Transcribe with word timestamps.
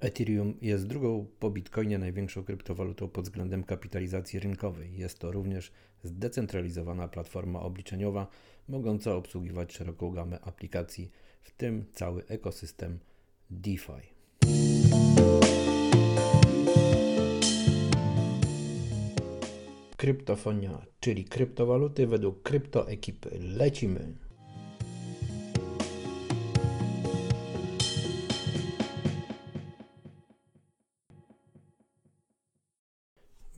Ethereum 0.00 0.54
jest 0.62 0.86
drugą 0.86 1.26
po 1.38 1.50
Bitcoinie 1.50 1.98
największą 1.98 2.44
kryptowalutą 2.44 3.08
pod 3.08 3.24
względem 3.24 3.64
kapitalizacji 3.64 4.38
rynkowej. 4.38 4.98
Jest 4.98 5.18
to 5.18 5.32
również 5.32 5.72
zdecentralizowana 6.02 7.08
platforma 7.08 7.60
obliczeniowa, 7.60 8.26
mogąca 8.68 9.14
obsługiwać 9.14 9.72
szeroką 9.72 10.10
gamę 10.10 10.40
aplikacji, 10.40 11.10
w 11.40 11.50
tym 11.50 11.84
cały 11.92 12.26
ekosystem 12.26 12.98
DeFi. 13.50 13.92
Kryptofonia, 19.96 20.86
czyli 21.00 21.24
kryptowaluty 21.24 22.06
według 22.06 22.42
kryptoekipy. 22.42 23.38
Lecimy! 23.40 24.29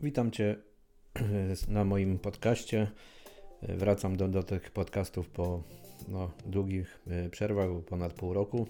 Witam 0.02 0.30
Cię 0.30 0.56
na 1.68 1.84
moim 1.84 2.18
podcaście. 2.18 2.90
Wracam 3.62 4.16
do, 4.16 4.28
do 4.28 4.42
tych 4.42 4.70
podcastów 4.70 5.28
po 5.28 5.62
no, 6.08 6.30
długich 6.46 7.00
e, 7.06 7.30
przerwach, 7.30 7.68
ponad 7.86 8.12
pół 8.12 8.32
roku. 8.32 8.66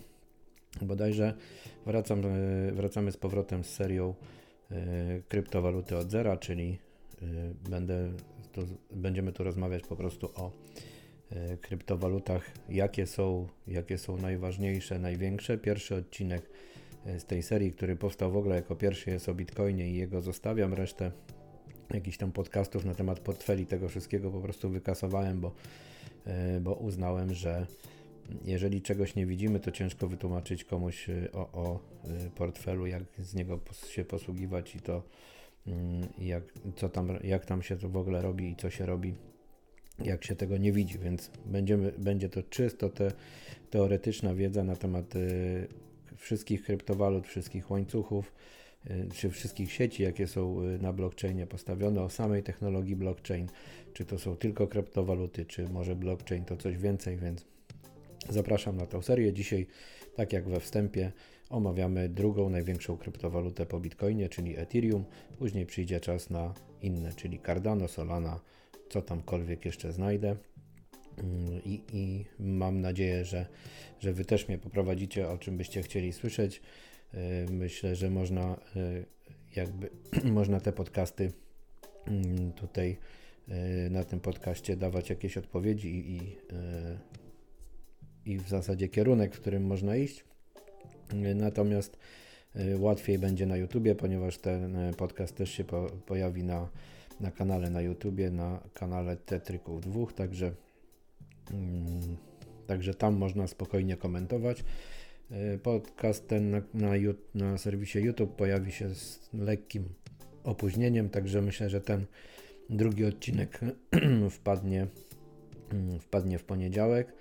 Bodajże 0.83 1.35
wracam, 1.87 2.23
e, 2.27 2.73
wracamy 2.73 3.13
z 3.13 3.17
powrotem 3.17 3.65
z 3.65 3.69
serią 3.69 4.15
e, 4.71 4.75
kryptowaluty 5.29 5.97
od 5.97 6.11
zera, 6.11 6.37
czyli 6.37 6.79
będę 7.69 8.13
tu, 8.53 8.61
będziemy 8.91 9.33
tu 9.33 9.45
rozmawiać 9.45 9.83
po 9.83 9.97
prostu 9.97 10.31
o 10.35 10.53
kryptowalutach, 11.61 12.51
jakie 12.69 13.07
są, 13.07 13.49
jakie 13.67 13.99
są 13.99 14.17
najważniejsze, 14.17 14.99
największe. 14.99 15.59
Pierwszy 15.59 15.95
odcinek 15.95 16.51
z 17.19 17.25
tej 17.25 17.43
serii, 17.43 17.73
który 17.73 17.97
powstał 17.97 18.33
w 18.33 18.37
ogóle 18.37 18.57
jako 18.57 18.77
pierwszy 18.77 19.11
jest 19.11 19.29
o 19.29 19.35
Bitcoinie 19.35 19.91
i 19.91 19.97
jego 19.97 20.21
zostawiam. 20.21 20.75
Resztę 20.75 21.13
jakichś 21.95 22.17
tam 22.17 22.33
podcastów 22.33 22.85
na 22.85 22.95
temat 22.95 23.21
portfeli 23.21 23.67
tego 23.67 23.89
wszystkiego 23.89 24.31
po 24.31 24.41
prostu 24.41 24.71
wykasowałem, 24.71 25.41
bo, 25.41 25.53
e, 26.27 26.61
bo 26.61 26.75
uznałem, 26.75 27.35
że 27.35 27.67
jeżeli 28.45 28.83
czegoś 28.83 29.15
nie 29.15 29.27
widzimy, 29.27 29.61
to 29.61 29.71
ciężko 29.71 30.09
wytłumaczyć 30.09 30.65
komuś 30.65 31.11
e, 31.11 31.33
o, 31.33 31.53
o 31.53 31.81
e, 32.05 32.31
portfelu, 32.31 32.87
jak 32.87 33.03
z 33.19 33.35
niego 33.35 33.61
się 33.89 34.05
posługiwać 34.05 34.77
i 34.77 34.81
to 34.81 35.03
mm, 35.67 36.09
jak, 36.19 36.45
co 36.77 36.89
tam, 36.89 37.19
jak 37.25 37.47
tam 37.47 37.63
się 37.63 37.77
to 37.77 37.89
w 37.89 37.97
ogóle 37.97 38.23
robi 38.23 38.51
i 38.51 38.57
co 38.57 38.71
się 38.71 38.87
robi, 38.87 39.15
jak 40.05 40.25
się 40.25 40.37
tego 40.37 40.57
nie 40.57 40.73
widzi, 40.73 40.99
więc 40.99 41.31
będziemy, 41.47 41.93
będzie 41.99 42.29
to 42.29 42.43
czysto 42.43 42.89
te, 42.89 43.13
teoretyczna 43.71 44.35
wiedza 44.35 44.65
na 44.65 44.77
temat 44.77 45.15
wszystkich 46.23 46.63
kryptowalut, 46.63 47.27
wszystkich 47.27 47.71
łańcuchów, 47.71 48.33
y, 48.91 49.09
czy 49.15 49.31
wszystkich 49.31 49.73
sieci, 49.73 50.03
jakie 50.03 50.27
są 50.27 50.63
y, 50.63 50.79
na 50.79 50.93
blockchainie 50.93 51.47
postawione, 51.47 52.03
o 52.03 52.11
samej 52.11 52.43
technologii 52.43 52.97
blockchain, 52.97 53.49
czy 53.93 54.05
to 54.05 54.19
są 54.19 54.37
tylko 54.37 54.67
kryptowaluty, 54.67 55.45
czy 55.45 55.69
może 55.69 55.97
blockchain 55.97 56.45
to 56.45 56.57
coś 56.57 56.77
więcej, 56.77 57.17
więc 57.17 57.45
zapraszam 58.29 58.77
na 58.77 58.87
tę 58.87 59.03
serię. 59.03 59.33
Dzisiaj, 59.33 59.67
tak 60.17 60.33
jak 60.33 60.49
we 60.49 60.61
wstępie, 60.61 61.13
omawiamy 61.51 62.09
drugą 62.09 62.51
największą 62.51 62.97
kryptowalutę 62.97 63.67
po 63.67 63.81
Bitcoinie, 63.81 64.29
czyli 64.29 64.59
Ethereum. 64.59 65.05
Później 65.39 65.67
przyjdzie 65.67 66.01
czas 66.01 66.31
na 66.31 66.55
inne, 66.83 67.13
czyli 67.13 67.41
Cardano, 67.47 67.89
Solana, 67.89 68.41
co 68.91 69.03
tamkolwiek 69.03 69.65
jeszcze 69.65 69.93
znajdę. 69.93 70.37
Mm, 71.19 71.63
I, 71.65 71.83
I, 71.93 72.25
mam 72.39 72.81
nadzieję, 72.81 73.25
że, 73.25 73.47
że 74.01 74.13
Wy 74.13 74.25
też 74.25 74.49
mnie 74.49 74.59
poprowadzicie, 74.59 75.29
o 75.29 75.39
czym 75.39 75.57
byście 75.57 75.83
chcieli 75.83 76.13
słyszeć. 76.13 76.63
Y, 77.15 77.53
myślę, 77.53 77.97
że 77.97 78.11
można 78.11 78.57
y, 78.77 79.05
jakby 79.57 79.91
można 80.39 80.61
te 80.61 80.73
podcasty 80.73 81.33
mm, 82.07 82.53
tutaj 82.53 82.97
y, 83.87 83.91
na 83.91 84.05
tym 84.05 84.21
podcaście 84.21 84.77
dawać 84.77 85.11
jakieś 85.11 85.37
odpowiedzi 85.37 85.89
i, 85.89 86.37
i, 88.33 88.39
w 88.39 88.49
zasadzie 88.49 88.89
kierunek, 88.89 89.37
w 89.37 89.41
którym 89.41 89.67
można 89.67 89.97
iść. 89.97 90.25
Natomiast 91.35 91.99
łatwiej 92.79 93.19
będzie 93.19 93.47
na 93.47 93.57
YouTubie, 93.57 93.95
ponieważ 93.95 94.39
ten 94.39 94.95
podcast 94.97 95.37
też 95.37 95.51
się 95.51 95.65
po, 95.65 95.87
pojawi 96.07 96.45
na, 96.45 96.69
na 97.21 97.31
kanale 97.31 97.71
na 97.71 97.81
YouTubie, 97.81 98.31
na 98.31 98.61
kanale 98.75 99.17
Tetryków 99.17 99.81
2, 99.81 100.07
także 100.07 100.53
także 102.67 102.95
tam 102.95 103.17
można 103.17 103.47
spokojnie 103.47 103.97
komentować. 103.97 104.65
E, 105.31 105.59
podcast 105.59 106.29
ten 106.29 106.51
na, 106.51 106.63
na, 106.75 106.91
na 107.35 107.59
serwisie 107.59 107.99
YouTube 107.99 108.37
pojawi 108.37 108.73
się 108.73 108.95
z 108.95 109.31
lekkim 109.33 109.85
opóźnieniem, 110.45 111.09
także 111.09 111.43
myślę, 111.43 111.71
że 111.71 111.81
ten 111.81 112.07
drugi 112.71 113.05
odcinek 113.05 113.61
wpadnie, 114.31 114.87
mm, 115.73 116.01
wpadnie 116.01 116.39
w 116.39 116.45
poniedziałek. 116.45 117.13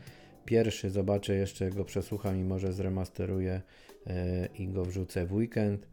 Pierwszy 0.45 0.89
zobaczę 0.89 1.35
jeszcze, 1.35 1.69
go 1.69 1.85
przesłucham 1.85 2.37
i 2.39 2.43
może 2.43 2.73
zremasteruję 2.73 3.61
e, 4.07 4.45
i 4.45 4.67
go 4.67 4.85
wrzucę 4.85 5.25
w 5.25 5.33
weekend, 5.33 5.87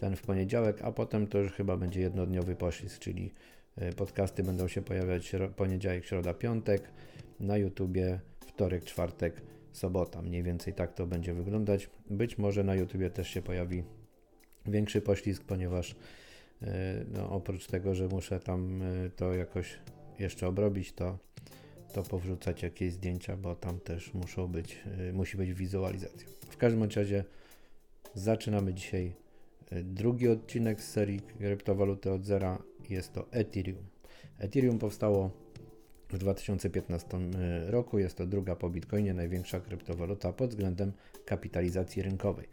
ten 0.00 0.16
w 0.16 0.22
poniedziałek, 0.22 0.82
a 0.82 0.92
potem 0.92 1.26
to 1.26 1.38
już 1.38 1.52
chyba 1.52 1.76
będzie 1.76 2.00
jednodniowy 2.00 2.56
poślizg, 2.56 2.98
czyli 2.98 3.30
e, 3.76 3.92
podcasty 3.92 4.42
będą 4.42 4.68
się 4.68 4.82
pojawiać 4.82 5.32
poniedziałek, 5.56 6.04
środa, 6.04 6.34
piątek 6.34 6.82
na 7.42 7.56
YouTubie 7.56 8.20
wtorek, 8.46 8.84
czwartek, 8.84 9.42
sobota. 9.72 10.22
Mniej 10.22 10.42
więcej 10.42 10.74
tak 10.74 10.94
to 10.94 11.06
będzie 11.06 11.34
wyglądać. 11.34 11.90
Być 12.10 12.38
może 12.38 12.64
na 12.64 12.74
YouTubie 12.74 13.10
też 13.10 13.28
się 13.28 13.42
pojawi 13.42 13.82
większy 14.66 15.00
poślizg, 15.00 15.44
ponieważ 15.44 15.96
e, 16.62 17.04
no, 17.12 17.30
oprócz 17.30 17.66
tego, 17.66 17.94
że 17.94 18.08
muszę 18.08 18.40
tam 18.40 18.82
e, 18.82 19.10
to 19.10 19.34
jakoś 19.34 19.78
jeszcze 20.18 20.48
obrobić, 20.48 20.92
to, 20.92 21.18
to 21.92 22.02
powrzucać 22.02 22.62
jakieś 22.62 22.92
zdjęcia, 22.92 23.36
bo 23.36 23.54
tam 23.54 23.80
też 23.80 24.14
muszą 24.14 24.48
być, 24.48 24.78
e, 25.08 25.12
musi 25.12 25.36
być 25.36 25.52
wizualizacja. 25.52 26.28
W 26.50 26.56
każdym 26.56 26.82
razie 26.82 27.24
zaczynamy 28.14 28.74
dzisiaj 28.74 29.12
drugi 29.84 30.28
odcinek 30.28 30.80
z 30.80 30.90
serii 30.90 31.20
kryptowaluty 31.20 32.12
od 32.12 32.24
zera. 32.24 32.62
Jest 32.90 33.12
to 33.12 33.26
Ethereum. 33.30 33.84
Ethereum 34.38 34.78
powstało 34.78 35.41
w 36.12 36.18
2015 36.18 37.08
e, 37.16 37.70
roku 37.70 37.98
jest 37.98 38.16
to 38.16 38.26
druga 38.26 38.56
po 38.56 38.70
Bitcoinie 38.70 39.14
największa 39.14 39.60
kryptowaluta 39.60 40.32
pod 40.32 40.50
względem 40.50 40.92
kapitalizacji 41.24 42.02
rynkowej. 42.02 42.48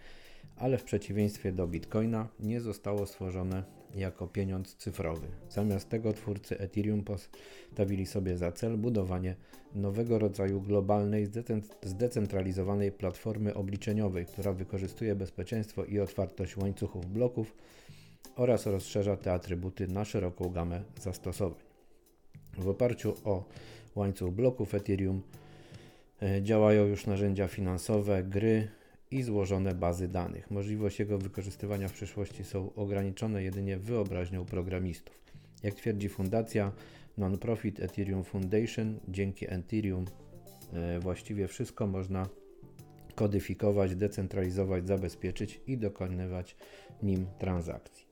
Ale 0.55 0.77
w 0.77 0.83
przeciwieństwie 0.83 1.51
do 1.51 1.67
Bitcoina 1.67 2.27
nie 2.39 2.61
zostało 2.61 3.05
stworzone 3.05 3.63
jako 3.95 4.27
pieniądz 4.27 4.75
cyfrowy. 4.75 5.27
Zamiast 5.49 5.89
tego 5.89 6.13
twórcy 6.13 6.59
Ethereum 6.59 7.03
postawili 7.03 8.05
sobie 8.05 8.37
za 8.37 8.51
cel 8.51 8.77
budowanie 8.77 9.35
nowego 9.75 10.19
rodzaju 10.19 10.61
globalnej, 10.61 11.27
zdecentralizowanej 11.83 12.91
platformy 12.91 13.53
obliczeniowej, 13.53 14.25
która 14.25 14.53
wykorzystuje 14.53 15.15
bezpieczeństwo 15.15 15.85
i 15.85 15.99
otwartość 15.99 16.57
łańcuchów 16.57 17.05
bloków 17.05 17.55
oraz 18.35 18.65
rozszerza 18.65 19.17
te 19.17 19.33
atrybuty 19.33 19.87
na 19.87 20.05
szeroką 20.05 20.49
gamę 20.49 20.83
zastosowań. 21.01 21.68
W 22.57 22.67
oparciu 22.67 23.13
o 23.23 23.43
łańcuch 23.95 24.33
bloków 24.33 24.75
Ethereum 24.75 25.21
e, 26.21 26.43
działają 26.43 26.85
już 26.85 27.05
narzędzia 27.05 27.47
finansowe, 27.47 28.23
gry 28.23 28.67
i 29.11 29.23
złożone 29.23 29.75
bazy 29.75 30.07
danych. 30.07 30.51
Możliwość 30.51 30.99
jego 30.99 31.17
wykorzystywania 31.17 31.87
w 31.87 31.93
przyszłości 31.93 32.43
są 32.43 32.73
ograniczone 32.73 33.43
jedynie 33.43 33.77
wyobraźnią 33.77 34.45
programistów. 34.45 35.19
Jak 35.63 35.73
twierdzi 35.73 36.09
fundacja 36.09 36.71
Non-Profit 37.17 37.79
Ethereum 37.79 38.23
Foundation, 38.23 38.99
dzięki 39.07 39.45
Ethereum 39.53 40.05
e, 40.73 40.99
właściwie 40.99 41.47
wszystko 41.47 41.87
można 41.87 42.29
kodyfikować, 43.15 43.95
decentralizować, 43.95 44.87
zabezpieczyć 44.87 45.61
i 45.67 45.77
dokonywać 45.77 46.55
nim 47.03 47.25
transakcji. 47.39 48.05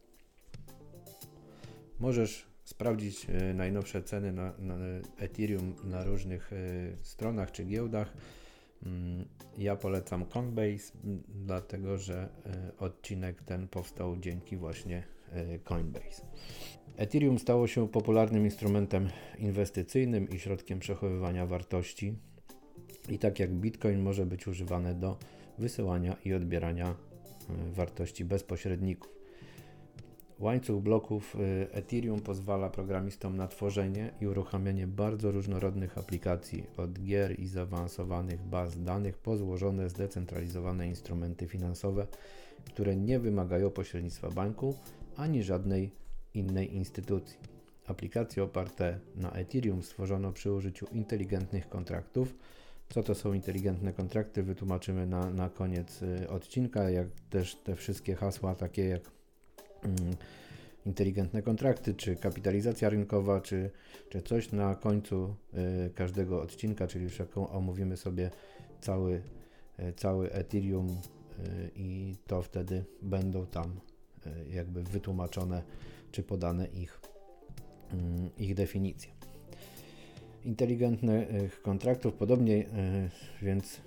Możesz 2.00 2.48
sprawdzić 2.68 3.28
e, 3.30 3.54
najnowsze 3.54 4.04
ceny 4.04 4.34
na, 4.34 4.54
na 4.60 4.75
Ethereum 5.18 5.75
na 5.84 6.04
różnych 6.04 6.54
e, 6.54 6.58
stronach 7.02 7.52
czy 7.52 7.66
giełdach. 7.66 8.14
Mm, 8.86 9.25
ja 9.58 9.75
polecam 9.75 10.25
Coinbase, 10.25 10.94
dlatego 11.30 11.98
że 11.98 12.30
e, 12.46 12.78
odcinek 12.78 13.42
ten 13.42 13.68
powstał 13.68 14.18
dzięki 14.18 14.58
właśnie 14.58 15.04
Coinbase. 15.64 16.25
Ethereum 16.98 17.40
stało 17.40 17.68
się 17.68 17.88
popularnym 17.88 18.46
instrumentem 18.46 19.10
inwestycyjnym 19.38 20.30
i 20.30 20.40
środkiem 20.40 20.80
przechowywania 20.80 21.46
wartości. 21.46 22.16
I 23.10 23.19
tak 23.19 23.40
jak 23.40 23.52
Bitcoin 23.52 24.00
może 24.02 24.25
być 24.25 24.48
używane 24.48 24.94
do 24.94 25.18
wysyłania 25.58 26.16
i 26.25 26.34
odbierania 26.34 26.96
wartości 27.74 28.25
bez 28.25 28.44
pośredników. 28.44 29.17
Łańcuch 30.39 30.84
bloków 30.84 31.36
y, 31.36 31.68
Ethereum 31.72 32.22
pozwala 32.22 32.69
programistom 32.69 33.38
na 33.38 33.48
tworzenie 33.48 34.12
i 34.22 34.28
uruchamianie 34.28 34.88
bardzo 34.88 35.31
różnorodnych 35.31 35.98
aplikacji, 35.98 36.63
od 36.78 36.94
gier 36.94 37.39
i 37.39 37.48
zaawansowanych 37.48 38.42
baz 38.44 38.84
danych 38.84 39.18
po 39.18 39.38
złożone 39.38 39.89
zdecentralizowane 39.89 40.88
instrumenty 40.88 41.48
finansowe, 41.48 42.07
które 42.66 42.95
nie 42.95 43.19
wymagają 43.19 43.69
pośrednictwa 43.69 44.30
banku 44.30 44.75
ani 45.16 45.44
żadnej 45.44 45.92
innej 46.34 46.75
instytucji. 46.75 47.38
Aplikacje 47.88 48.44
oparte 48.44 49.00
na 49.16 49.31
Ethereum 49.31 49.83
stworzono 49.83 50.31
przy 50.31 50.51
użyciu 50.51 50.88
inteligentnych 50.92 51.69
kontraktów. 51.69 52.36
Co 52.90 53.04
to 53.04 53.16
są 53.16 53.33
inteligentne 53.33 53.94
kontrakty, 53.94 54.44
wytłumaczymy 54.44 55.07
na, 55.07 55.30
na 55.30 55.50
koniec 55.50 56.01
y, 56.01 56.30
odcinka, 56.30 56.90
jak 56.90 57.07
też 57.30 57.56
te 57.56 57.75
wszystkie 57.75 58.16
hasła 58.16 58.56
takie 58.56 58.86
jak 58.88 59.17
inteligentne 60.88 61.42
kontrakty, 61.42 61.94
czy 61.94 62.16
kapitalizacja 62.16 62.89
rynkowa, 62.89 63.42
czy, 63.42 63.69
czy 64.10 64.22
coś 64.22 64.51
na 64.51 64.75
końcu 64.75 65.36
y, 65.88 65.89
każdego 65.95 66.42
odcinka, 66.42 66.88
czyli 66.88 67.04
już 67.04 67.19
jaką 67.19 67.50
omówimy 67.50 67.98
sobie 67.98 68.31
cały, 68.81 69.22
y, 69.80 69.94
cały 69.94 70.31
Ethereum 70.31 70.88
y, 70.89 70.95
i 71.75 72.16
to 72.28 72.42
wtedy 72.42 72.86
będą 73.01 73.45
tam 73.45 73.80
jakby 74.50 74.84
wytłumaczone, 74.84 75.63
czy 76.12 76.24
podane 76.24 76.66
ich, 76.68 77.01
mm, 77.92 78.30
ich 78.38 78.56
definicje. 78.56 79.12
Inteligentnych 80.45 81.62
kontraktów, 81.62 82.13
podobnie 82.13 82.66
więc 83.42 83.81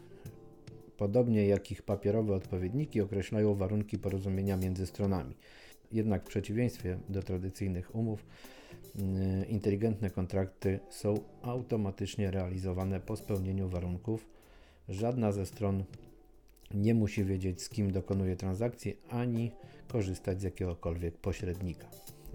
podobnie 0.97 1.47
jak 1.47 1.71
ich 1.71 1.83
papierowe 1.83 2.35
odpowiedniki, 2.35 3.01
określają 3.01 3.55
warunki 3.55 3.99
porozumienia 3.99 4.57
między 4.57 4.87
stronami. 4.87 5.35
Jednak 5.93 6.25
w 6.25 6.29
przeciwieństwie 6.29 6.99
do 7.09 7.23
tradycyjnych 7.23 7.95
umów, 7.95 8.27
y, 8.97 9.47
inteligentne 9.47 10.11
kontrakty 10.11 10.81
są 10.91 11.15
automatycznie 11.43 12.31
realizowane 12.31 13.01
po 13.01 13.17
spełnieniu 13.17 13.69
warunków. 13.69 14.27
Żadna 14.89 15.33
ze 15.33 15.47
stron 15.47 15.85
nie 16.75 16.95
musi 16.95 17.25
wiedzieć, 17.25 17.63
z 17.63 17.69
kim 17.69 17.93
dokonuje 17.93 18.37
transakcji, 18.37 18.97
ani 19.09 19.51
korzystać 19.89 20.41
z 20.41 20.43
jakiegokolwiek 20.43 21.17
pośrednika. 21.17 21.89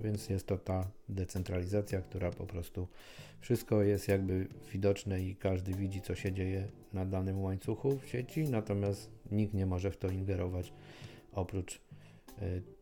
Więc 0.03 0.29
jest 0.29 0.47
to 0.47 0.57
ta 0.57 0.87
decentralizacja, 1.09 2.01
która 2.01 2.31
po 2.31 2.45
prostu 2.45 2.87
wszystko 3.39 3.83
jest 3.83 4.07
jakby 4.07 4.47
widoczne 4.73 5.21
i 5.21 5.35
każdy 5.35 5.73
widzi, 5.73 6.01
co 6.01 6.15
się 6.15 6.33
dzieje 6.33 6.67
na 6.93 7.05
danym 7.05 7.41
łańcuchu 7.41 7.97
w 7.97 8.07
sieci, 8.07 8.43
natomiast 8.49 9.09
nikt 9.31 9.53
nie 9.53 9.65
może 9.65 9.91
w 9.91 9.97
to 9.97 10.09
ingerować 10.09 10.73
oprócz 11.35 11.81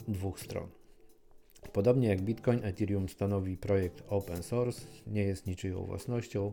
dwóch 0.08 0.40
stron. 0.40 0.68
Podobnie 1.74 2.08
jak 2.08 2.22
Bitcoin, 2.22 2.60
Ethereum 2.64 3.10
stanowi 3.10 3.58
projekt 3.58 4.04
open 4.10 4.44
source, 4.44 4.82
nie 5.08 5.24
jest 5.24 5.48
niczyją 5.48 5.86
własnością, 5.86 6.52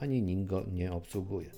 ani 0.00 0.22
nikt 0.22 0.44
go 0.44 0.64
nie 0.72 0.92
obsługuje. 0.92 1.50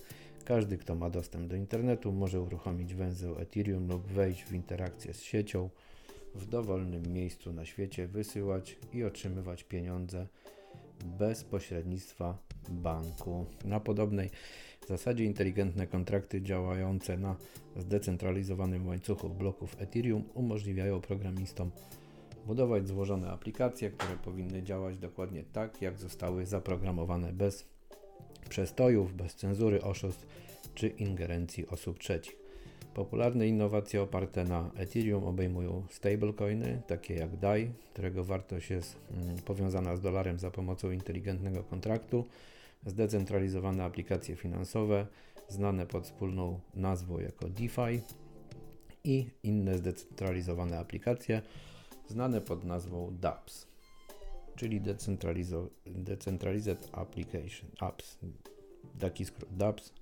Każdy, 0.45 0.79
kto 0.79 0.95
ma 0.95 1.11
dostęp 1.11 1.49
do 1.49 1.57
internetu, 1.57 2.13
może 2.13 2.41
uruchomić 2.41 2.95
węzeł 2.95 3.39
Ethereum 3.39 3.89
lub 3.89 4.07
wejść 4.07 4.45
w 4.45 4.53
interakcję 4.53 5.15
z 5.15 5.23
siecią 5.23 5.71
w 6.35 6.47
dowolnym 6.47 7.13
miejscu 7.13 7.53
na 7.53 7.65
świecie, 7.65 8.07
wysyłać 8.07 8.77
i 8.93 9.05
otrzymywać 9.05 9.65
pieniądze 9.65 10.27
bez 11.19 11.45
pośrednictwa 11.45 12.39
banku. 12.69 13.47
Na 13.65 13.81
podobnej 13.81 14.31
zasadzie 14.99 15.25
inteligentne 15.25 15.87
kontrakty 15.87 16.43
działające 16.43 17.17
na 17.17 17.37
zdecentralizowanym 17.77 18.89
łańcuchu 18.89 19.29
bloków 19.29 19.77
Ethereum 19.79 20.25
umożliwiają 20.35 21.01
programistom 21.01 21.71
budować 22.47 22.89
złożone 22.89 23.31
aplikacje, 23.31 23.91
które 23.91 24.17
powinny 24.17 24.63
działać 24.63 24.99
dokładnie 24.99 25.45
tak, 25.53 25.83
jak 25.83 25.99
zostały 25.99 26.47
zaprogramowane 26.47 27.33
bez 27.33 27.65
przestojów, 28.49 29.17
bez 29.17 29.35
cenzury, 29.35 29.83
oszustw 29.83 30.27
czy 30.75 30.89
ingerencji 30.89 31.67
osób 31.69 31.99
trzecich. 31.99 32.37
Popularne 32.95 33.49
innowacje 33.49 34.03
oparte 34.03 34.45
na 34.45 34.71
Ethereum 34.77 35.25
obejmują 35.25 35.83
stablecoiny, 35.91 36.83
takie 36.87 37.15
jak 37.15 37.37
DAI, 37.37 37.71
którego 37.93 38.25
wartość 38.25 38.71
jest 38.71 38.97
mm, 39.11 39.37
powiązana 39.37 39.97
z 39.97 40.01
dolarem 40.01 40.39
za 40.39 40.51
pomocą 40.51 40.91
inteligentnego 40.91 41.63
kontraktu, 41.65 42.25
zdecentralizowane 42.87 43.85
aplikacje 43.85 44.37
finansowe, 44.37 45.07
znane 45.49 45.87
pod 45.87 46.05
wspólną 46.05 46.61
nazwą 46.75 47.19
jako 47.19 47.49
DeFi 47.49 48.01
i 49.05 49.27
inne 49.43 49.79
zdecentralizowane 49.79 50.79
aplikacje, 50.79 51.43
znane 52.09 52.41
pod 52.41 52.65
nazwą 52.65 53.17
DApps, 53.21 53.67
czyli 54.57 54.81
Decentralized 55.87 56.89
Application 56.93 57.71
Apps. 57.81 58.19
Taki 58.99 59.25
skrót 59.25 59.57
DApps. 59.57 59.93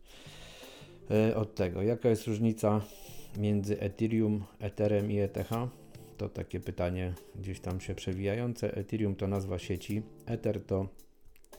E, 1.11 1.37
od 1.37 1.55
tego, 1.55 1.83
jaka 1.83 2.09
jest 2.09 2.27
różnica 2.27 2.81
między 3.39 3.81
Ethereum, 3.81 4.45
Etherem 4.59 5.13
i 5.13 5.19
ETH? 5.19 5.51
To 6.17 6.29
takie 6.29 6.61
pytanie 6.61 7.15
gdzieś 7.37 7.61
tam 7.61 7.81
się 7.81 7.95
przewijające. 7.95 8.77
Ethereum 8.77 9.15
to 9.15 9.27
nazwa 9.27 9.59
sieci, 9.59 10.03
Ether 10.27 10.65
to 10.65 10.89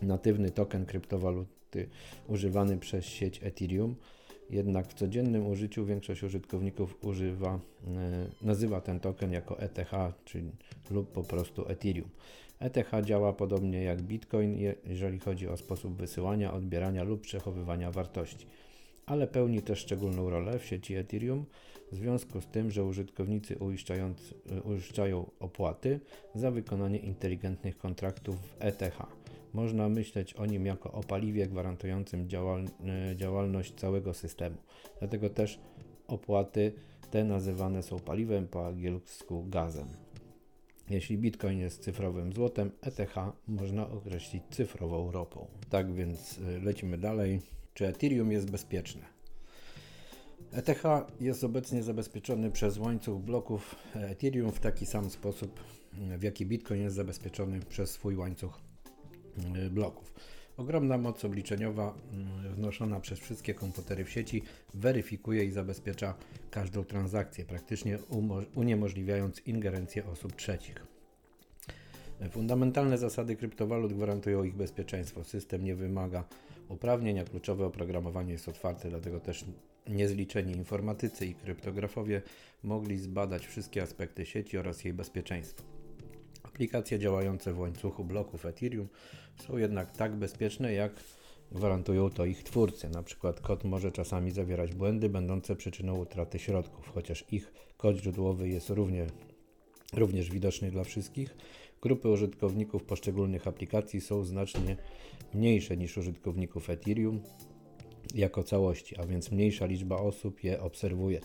natywny 0.01 0.51
token 0.51 0.85
kryptowaluty 0.85 1.89
używany 2.27 2.77
przez 2.77 3.05
sieć 3.05 3.39
Ethereum. 3.43 3.95
Jednak 4.49 4.87
w 4.87 4.93
codziennym 4.93 5.47
użyciu 5.47 5.85
większość 5.85 6.23
użytkowników 6.23 6.97
używa, 7.01 7.59
e, 7.87 8.27
nazywa 8.41 8.81
ten 8.81 8.99
token 8.99 9.31
jako 9.31 9.59
ETH, 9.59 9.91
czyli 10.25 10.51
lub 10.91 11.11
po 11.11 11.23
prostu 11.23 11.69
Ethereum. 11.69 12.09
ETH 12.59 12.91
działa 13.05 13.33
podobnie 13.33 13.83
jak 13.83 14.01
Bitcoin, 14.01 14.57
jeżeli 14.85 15.19
chodzi 15.19 15.47
o 15.47 15.57
sposób 15.57 15.95
wysyłania, 15.95 16.53
odbierania 16.53 17.03
lub 17.03 17.21
przechowywania 17.21 17.91
wartości, 17.91 18.47
ale 19.05 19.27
pełni 19.27 19.61
też 19.61 19.79
szczególną 19.79 20.29
rolę 20.29 20.59
w 20.59 20.65
sieci 20.65 20.95
Ethereum 20.95 21.45
w 21.91 21.95
związku 21.95 22.41
z 22.41 22.47
tym, 22.47 22.71
że 22.71 22.83
użytkownicy 22.83 23.57
uiszczają 24.63 25.31
opłaty 25.39 25.99
za 26.35 26.51
wykonanie 26.51 26.97
inteligentnych 26.99 27.77
kontraktów 27.77 28.35
w 28.35 28.55
ETH. 28.59 29.18
Można 29.53 29.89
myśleć 29.89 30.33
o 30.33 30.45
nim 30.45 30.65
jako 30.65 30.91
o 30.91 31.03
paliwie 31.03 31.47
gwarantującym 31.47 32.29
działal 32.29 32.65
e, 32.65 33.15
działalność 33.15 33.73
całego 33.73 34.13
systemu. 34.13 34.57
Dlatego 34.99 35.29
też 35.29 35.59
opłaty 36.07 36.73
te 37.11 37.23
nazywane 37.23 37.83
są 37.83 37.99
paliwem, 37.99 38.47
po 38.47 38.67
angielsku 38.67 39.45
gazem. 39.47 39.87
Jeśli 40.89 41.17
Bitcoin 41.17 41.59
jest 41.59 41.83
cyfrowym 41.83 42.33
złotem, 42.33 42.71
ETH 42.81 43.15
można 43.47 43.89
określić 43.89 44.43
cyfrową 44.51 45.11
ropą. 45.11 45.47
Tak 45.69 45.93
więc 45.93 46.39
e, 46.39 46.59
lecimy 46.59 46.97
dalej. 46.97 47.41
Czy 47.73 47.87
Ethereum 47.87 48.31
jest 48.31 48.51
bezpieczne? 48.51 49.01
ETH 50.51 50.83
jest 51.19 51.43
obecnie 51.43 51.83
zabezpieczony 51.83 52.51
przez 52.51 52.77
łańcuch 52.77 53.21
bloków 53.21 53.75
Ethereum 53.95 54.51
w 54.51 54.59
taki 54.59 54.85
sam 54.85 55.09
sposób, 55.09 55.59
w 56.17 56.23
jaki 56.23 56.45
Bitcoin 56.45 56.81
jest 56.81 56.95
zabezpieczony 56.95 57.59
przez 57.59 57.91
swój 57.91 58.15
łańcuch 58.15 58.68
bloków. 59.71 60.13
Ogromna 60.57 60.97
moc 60.97 61.25
obliczeniowa 61.25 61.95
mm, 62.13 62.53
wnoszona 62.55 62.99
przez 62.99 63.19
wszystkie 63.19 63.53
komputery 63.53 64.05
w 64.05 64.09
sieci 64.09 64.43
weryfikuje 64.73 65.43
i 65.43 65.51
zabezpiecza 65.51 66.15
każdą 66.51 66.83
transakcję, 66.83 67.45
praktycznie 67.45 67.97
uniemożliwiając 68.55 69.47
ingerencję 69.47 70.05
osób 70.05 70.35
trzecich. 70.35 70.85
Fundamentalne 72.31 72.97
zasady 72.97 73.35
kryptowalut 73.35 73.93
gwarantują 73.93 74.43
ich 74.43 74.55
bezpieczeństwo. 74.55 75.23
System 75.23 75.63
nie 75.63 75.75
wymaga 75.75 76.23
uprawnień, 76.69 77.19
a 77.19 77.23
kluczowe 77.23 77.65
oprogramowanie 77.65 78.31
jest 78.31 78.49
otwarte, 78.49 78.89
dlatego 78.89 79.19
też 79.19 79.45
niezliczeni 79.87 80.53
informatycy 80.53 81.25
i 81.25 81.35
kryptografowie 81.35 82.21
mogli 82.63 82.97
zbadać 82.97 83.47
wszystkie 83.47 83.81
aspekty 83.81 84.25
sieci 84.25 84.57
oraz 84.57 84.83
jej 84.83 84.93
bezpieczeństwo. 84.93 85.78
Aplikacje 86.59 86.99
działające 86.99 87.53
w 87.53 87.59
łańcuchu 87.59 88.03
bloków 88.03 88.45
Ethereum 88.45 88.87
są 89.47 89.57
jednak 89.57 89.91
tak 89.91 90.15
bezpieczne, 90.15 90.73
jak 90.73 90.91
gwarantują 91.51 92.09
to 92.09 92.25
ich 92.25 92.43
twórcy. 92.43 92.89
Na 92.89 93.03
przykład 93.03 93.39
kod 93.39 93.63
może 93.63 93.91
czasami 93.91 94.31
zawierać 94.31 94.73
błędy 94.73 95.09
będące 95.09 95.55
przyczyną 95.55 95.97
utraty 95.97 96.39
środków, 96.39 96.91
chociaż 96.93 97.25
ich 97.31 97.53
kod 97.77 97.97
źródłowy 97.97 98.49
jest 98.49 98.69
równie, 98.69 99.07
również 99.93 100.29
widoczny 100.29 100.71
dla 100.71 100.83
wszystkich. 100.83 101.35
Grupy 101.81 102.09
użytkowników 102.09 102.83
poszczególnych 102.83 103.47
aplikacji 103.47 104.01
są 104.01 104.23
znacznie 104.23 104.77
mniejsze 105.33 105.77
niż 105.77 105.97
użytkowników 105.97 106.69
Ethereum 106.69 107.21
jako 108.15 108.43
całości, 108.43 108.97
a 108.97 109.05
więc 109.05 109.31
mniejsza 109.31 109.65
liczba 109.65 109.95
osób 109.95 110.43
je 110.43 110.61
obserwuje. 110.61 111.19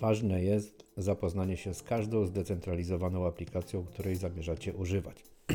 Ważne 0.00 0.42
jest 0.42 0.84
zapoznanie 0.96 1.56
się 1.56 1.74
z 1.74 1.82
każdą 1.82 2.26
zdecentralizowaną 2.26 3.26
aplikacją, 3.26 3.84
której 3.84 4.16
zamierzacie 4.16 4.74
używać. 4.74 5.24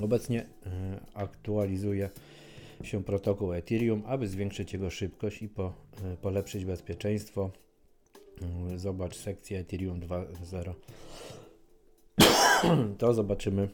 Obecnie 0.00 0.46
e, 0.66 1.00
aktualizuje 1.14 2.10
się 2.82 3.04
protokół 3.04 3.52
Ethereum, 3.52 4.02
aby 4.06 4.28
zwiększyć 4.28 4.72
jego 4.72 4.90
szybkość 4.90 5.42
i 5.42 5.48
po, 5.48 5.72
e, 6.04 6.16
polepszyć 6.16 6.64
bezpieczeństwo. 6.64 7.50
Mm, 8.42 8.78
zobacz 8.78 9.16
sekcję 9.16 9.58
Ethereum 9.58 10.00
2.0. 10.00 10.74
To 12.98 13.14
zobaczymy 13.14 13.68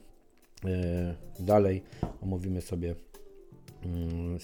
e, 0.65 1.15
dalej. 1.41 1.83
Omówimy 2.23 2.61
sobie 2.61 2.95
mm, 3.85 4.39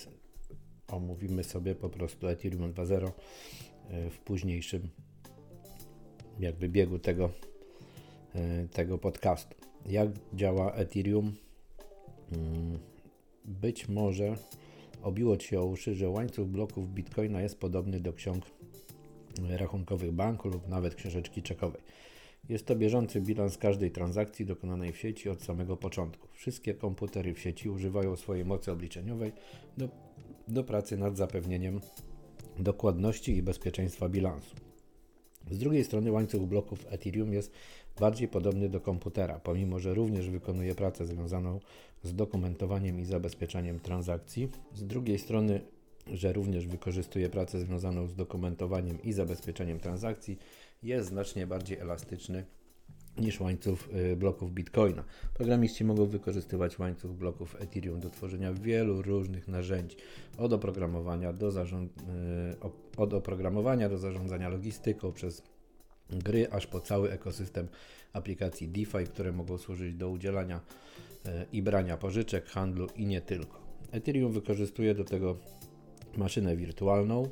omówimy 0.88 1.44
sobie 1.44 1.74
po 1.74 1.88
prostu 1.88 2.28
Ethereum 2.28 2.72
2.0 2.72 3.10
w 4.10 4.18
późniejszym 4.18 4.88
jakby 6.40 6.68
biegu 6.68 6.98
tego, 6.98 7.30
e, 8.34 8.68
tego 8.68 8.98
podcastu. 8.98 9.56
Jak 9.86 10.08
działa 10.34 10.72
Ethereum? 10.72 11.32
Mm, 12.32 12.78
być 13.44 13.88
może 13.88 14.36
obiło 15.02 15.36
Ci 15.36 15.56
o 15.56 15.64
uszy, 15.64 15.94
że 15.94 16.08
łańcuch 16.08 16.48
bloków 16.48 16.94
Bitcoina 16.94 17.42
jest 17.42 17.60
podobny 17.60 18.00
do 18.00 18.12
ksiąg 18.12 18.44
rachunkowych 19.48 20.12
banku 20.12 20.48
lub 20.48 20.68
nawet 20.68 20.94
książeczki 20.94 21.42
czekowej. 21.42 21.80
Jest 22.48 22.66
to 22.66 22.76
bieżący 22.76 23.20
bilans 23.20 23.58
każdej 23.58 23.90
transakcji 23.90 24.46
dokonanej 24.46 24.92
w 24.92 24.98
sieci 24.98 25.28
od 25.28 25.42
samego 25.42 25.76
początku. 25.76 26.28
Wszystkie 26.32 26.74
komputery 26.74 27.34
w 27.34 27.40
sieci 27.40 27.68
używają 27.68 28.16
swojej 28.16 28.44
mocy 28.44 28.72
obliczeniowej 28.72 29.32
do, 29.76 29.88
do 30.48 30.64
pracy 30.64 30.96
nad 30.96 31.16
zapewnieniem 31.16 31.80
dokładności 32.58 33.36
i 33.36 33.42
bezpieczeństwa 33.42 34.08
bilansu. 34.08 34.67
Z 35.50 35.58
drugiej 35.58 35.84
strony 35.84 36.12
łańcuch 36.12 36.42
bloków 36.42 36.86
Ethereum 36.88 37.32
jest 37.32 37.52
bardziej 38.00 38.28
podobny 38.28 38.68
do 38.68 38.80
komputera, 38.80 39.40
pomimo 39.40 39.78
że 39.78 39.94
również 39.94 40.30
wykonuje 40.30 40.74
pracę 40.74 41.06
związaną 41.06 41.60
z 42.02 42.14
dokumentowaniem 42.14 43.00
i 43.00 43.04
zabezpieczaniem 43.04 43.80
transakcji. 43.80 44.48
Z 44.74 44.84
drugiej 44.84 45.18
strony, 45.18 45.60
że 46.12 46.32
również 46.32 46.66
wykorzystuje 46.66 47.28
pracę 47.28 47.60
związaną 47.60 48.06
z 48.06 48.14
dokumentowaniem 48.14 49.02
i 49.02 49.12
zabezpieczeniem 49.12 49.80
transakcji, 49.80 50.38
jest 50.82 51.08
znacznie 51.08 51.46
bardziej 51.46 51.78
elastyczny 51.78 52.44
niż 53.20 53.40
łańcuch 53.40 53.88
y, 54.12 54.16
bloków 54.16 54.52
Bitcoina. 54.52 55.04
Programiści 55.34 55.84
mogą 55.84 56.06
wykorzystywać 56.06 56.78
łańcuch 56.78 57.12
bloków 57.12 57.56
Ethereum 57.60 58.00
do 58.00 58.10
tworzenia 58.10 58.52
wielu 58.52 59.02
różnych 59.02 59.48
narzędzi, 59.48 59.96
od 60.38 60.52
oprogramowania 60.52 61.32
do, 61.32 61.50
zarząd, 61.50 61.92
y, 61.98 62.04
od 62.96 63.14
oprogramowania 63.14 63.88
do 63.88 63.98
zarządzania 63.98 64.48
logistyką, 64.48 65.12
przez 65.12 65.42
gry, 66.10 66.50
aż 66.50 66.66
po 66.66 66.80
cały 66.80 67.10
ekosystem 67.10 67.68
aplikacji 68.12 68.68
DeFi, 68.68 69.04
które 69.06 69.32
mogą 69.32 69.58
służyć 69.58 69.94
do 69.94 70.10
udzielania 70.10 70.60
y, 71.26 71.30
i 71.52 71.62
brania 71.62 71.96
pożyczek, 71.96 72.46
handlu 72.46 72.86
i 72.96 73.06
nie 73.06 73.20
tylko. 73.20 73.60
Ethereum 73.92 74.32
wykorzystuje 74.32 74.94
do 74.94 75.04
tego 75.04 75.36
maszynę 76.16 76.56
wirtualną, 76.56 77.28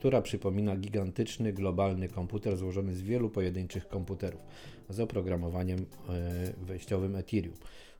która 0.00 0.22
przypomina 0.22 0.76
gigantyczny 0.76 1.52
globalny 1.52 2.08
komputer 2.08 2.56
złożony 2.56 2.94
z 2.94 3.02
wielu 3.02 3.30
pojedynczych 3.30 3.88
komputerów 3.88 4.40
z 4.88 5.00
oprogramowaniem 5.00 5.78
e, 5.78 6.52
wejściowym 6.62 7.16
Ethereum. 7.16 7.56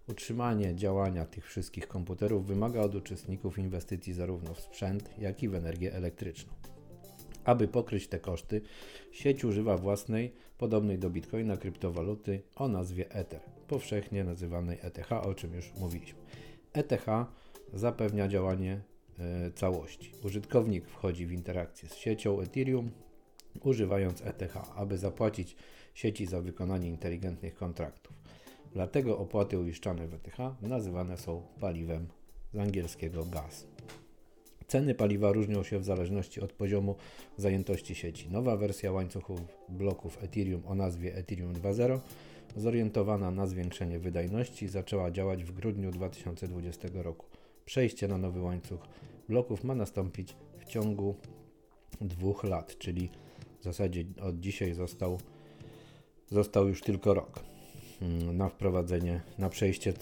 Utrzymanie 0.09 0.75
działania 0.75 1.25
tych 1.25 1.47
wszystkich 1.47 1.89
komputerów 1.89 2.47
wymaga 2.47 2.81
od 2.81 2.95
uczestników 2.95 3.59
inwestycji 3.59 4.13
zarówno 4.13 4.55
w 4.55 4.61
sprzęt, 4.61 5.11
jak 5.19 5.43
i 5.43 5.49
w 5.49 5.55
energię 5.55 5.95
elektryczną. 5.95 6.53
Aby 7.45 7.69
pokryć 7.69 8.09
te 8.09 8.19
koszty, 8.19 8.61
sieć 9.13 9.45
używa 9.45 9.77
własnej, 9.77 10.33
podobnej 10.59 10.99
do 10.99 11.11
Bitcoina 11.11 11.57
kryptowaluty 11.57 12.43
o 12.55 12.69
nazwie 12.69 13.11
Ether, 13.11 13.41
powszechnie 13.69 14.25
nazywanej 14.25 14.79
ETH, 14.83 15.13
o 15.13 15.35
czym 15.35 15.55
już 15.55 15.73
mówiliśmy. 15.75 16.19
ETH 16.73 17.07
zapewnia 17.75 18.29
działanie 18.29 18.81
całości. 19.55 20.13
Użytkownik 20.25 20.89
wchodzi 20.89 21.27
w 21.27 21.33
interakcję 21.33 21.89
z 21.89 21.97
siecią 21.97 22.41
Ethereum 22.41 22.91
używając 23.63 24.23
ETH, 24.23 24.57
aby 24.77 24.99
zapłacić 24.99 25.57
sieci 25.95 26.27
za 26.27 26.41
wykonanie 26.41 26.89
inteligentnych 26.89 27.55
kontraktów. 27.55 28.17
Dlatego 28.73 29.19
opłaty 29.19 29.59
uiszczane 29.59 30.09
w 30.09 30.15
ETH 30.15 30.39
nazywane 30.63 31.17
są 31.17 31.43
paliwem 31.61 32.07
z 32.53 32.59
angielskiego 32.59 33.25
gaz. 33.25 33.67
Ceny 34.67 34.95
paliwa 34.95 35.33
różnią 35.33 35.63
się 35.63 35.79
w 35.79 35.85
zależności 35.85 36.41
od 36.41 36.53
poziomu 36.53 36.97
zajętości 37.37 37.95
sieci. 37.95 38.31
Nowa 38.31 38.57
wersja 38.57 38.93
łańcuchów 38.93 39.41
bloków 39.69 40.23
Ethereum 40.23 40.63
o 40.67 40.75
nazwie 40.75 41.15
Ethereum 41.15 41.53
2.0 41.53 41.99
zorientowana 42.57 43.31
na 43.31 43.47
zwiększenie 43.47 43.99
wydajności 43.99 44.69
zaczęła 44.69 45.11
działać 45.11 45.45
w 45.45 45.53
grudniu 45.53 45.91
2020 45.91 46.89
roku. 46.95 47.30
Przejście 47.71 48.09
na 48.09 48.19
nowy 48.19 48.41
łańcuch 48.41 48.81
bloków 49.29 49.65
ma 49.65 49.75
nastąpić 49.75 50.37
w 50.59 50.65
ciągu 50.65 51.15
dwóch 52.01 52.45
lat, 52.45 52.79
czyli 52.79 53.11
w 53.61 53.65
zasadzie 53.65 54.05
od 54.23 54.41
dzisiaj 54.41 54.75
został, 54.75 55.19
został 56.31 56.69
już 56.69 56.83
tylko 56.83 57.15
rok 57.15 57.41
mm, 58.03 58.37
na 58.37 58.49
wprowadzenie, 58.49 59.21
na 59.39 59.49
przejście, 59.49 59.93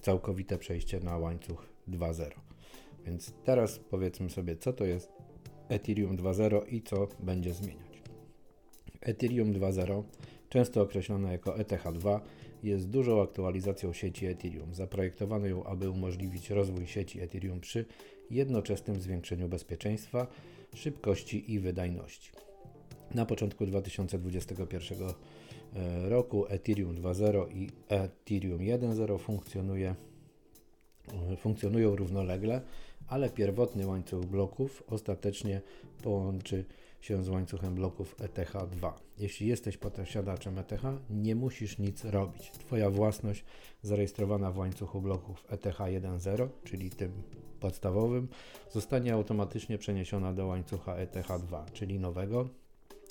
całkowite 0.00 0.58
przejście 0.58 1.00
na 1.00 1.18
łańcuch 1.18 1.68
2.0. 1.88 2.30
Więc 3.04 3.32
teraz 3.44 3.78
powiedzmy 3.78 4.30
sobie, 4.30 4.56
co 4.56 4.72
to 4.72 4.84
jest 4.84 5.12
Ethereum 5.68 6.16
2.0 6.16 6.60
i 6.68 6.82
co 6.82 7.08
będzie 7.20 7.54
zmieniać. 7.54 8.02
Ethereum 9.00 9.52
2.0, 9.52 10.02
często 10.48 10.82
określone 10.82 11.32
jako 11.32 11.52
ETH2, 11.52 12.20
jest 12.66 12.90
dużą 12.90 13.22
aktualizacją 13.22 13.92
sieci 13.92 14.26
Ethereum. 14.26 14.74
Zaprojektowano 14.74 15.46
ją, 15.46 15.64
aby 15.64 15.90
umożliwić 15.90 16.50
rozwój 16.50 16.86
sieci 16.86 17.20
Ethereum 17.20 17.60
przy 17.60 17.84
jednoczesnym 18.30 19.00
zwiększeniu 19.00 19.48
bezpieczeństwa, 19.48 20.26
szybkości 20.74 21.52
i 21.52 21.60
wydajności. 21.60 22.30
Na 23.14 23.26
początku 23.26 23.66
2021 23.66 24.98
e, 25.74 26.08
roku 26.08 26.46
Ethereum 26.48 26.94
2.0 26.94 27.56
i 27.56 27.70
Ethereum 27.88 28.60
1.0 28.60 29.18
funkcjonuje, 29.18 29.94
e, 31.32 31.36
funkcjonują 31.36 31.96
równolegle, 31.96 32.60
ale 33.08 33.30
pierwotny 33.30 33.86
łańcuch 33.86 34.26
bloków 34.26 34.82
ostatecznie 34.86 35.60
połączy 36.02 36.64
się 37.00 37.24
z 37.24 37.28
łańcuchem 37.28 37.74
bloków 37.74 38.16
ETH2. 38.16 38.92
Jeśli 39.18 39.46
jesteś 39.46 39.76
posiadaczem 39.76 40.58
ETH, 40.58 40.82
nie 41.10 41.34
musisz 41.34 41.78
nic 41.78 42.04
robić. 42.04 42.50
Twoja 42.50 42.90
własność 42.90 43.44
zarejestrowana 43.82 44.50
w 44.52 44.58
łańcuchu 44.58 45.00
bloków 45.00 45.44
ETH 45.48 45.78
1.0, 45.78 46.48
czyli 46.64 46.90
tym 46.90 47.12
podstawowym, 47.60 48.28
zostanie 48.70 49.14
automatycznie 49.14 49.78
przeniesiona 49.78 50.32
do 50.32 50.46
łańcucha 50.46 50.96
ETH2, 50.96 51.64
czyli 51.72 51.98
nowego. 51.98 52.48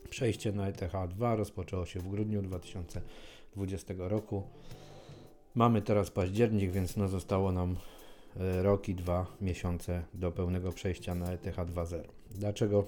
Przejście 0.09 0.51
na 0.51 0.71
ETH2 0.71 1.37
rozpoczęło 1.37 1.85
się 1.85 1.99
w 1.99 2.07
grudniu 2.07 2.41
2020 2.41 3.93
roku. 3.97 4.43
Mamy 5.55 5.81
teraz 5.81 6.11
październik, 6.11 6.71
więc 6.71 6.97
no 6.97 7.07
zostało 7.07 7.51
nam 7.51 7.75
e, 8.39 8.63
rok 8.63 8.89
i 8.89 8.95
dwa 8.95 9.25
miesiące 9.41 10.03
do 10.13 10.31
pełnego 10.31 10.71
przejścia 10.71 11.15
na 11.15 11.31
ETH 11.31 11.45
2.0. 11.45 12.03
Dlaczego 12.31 12.87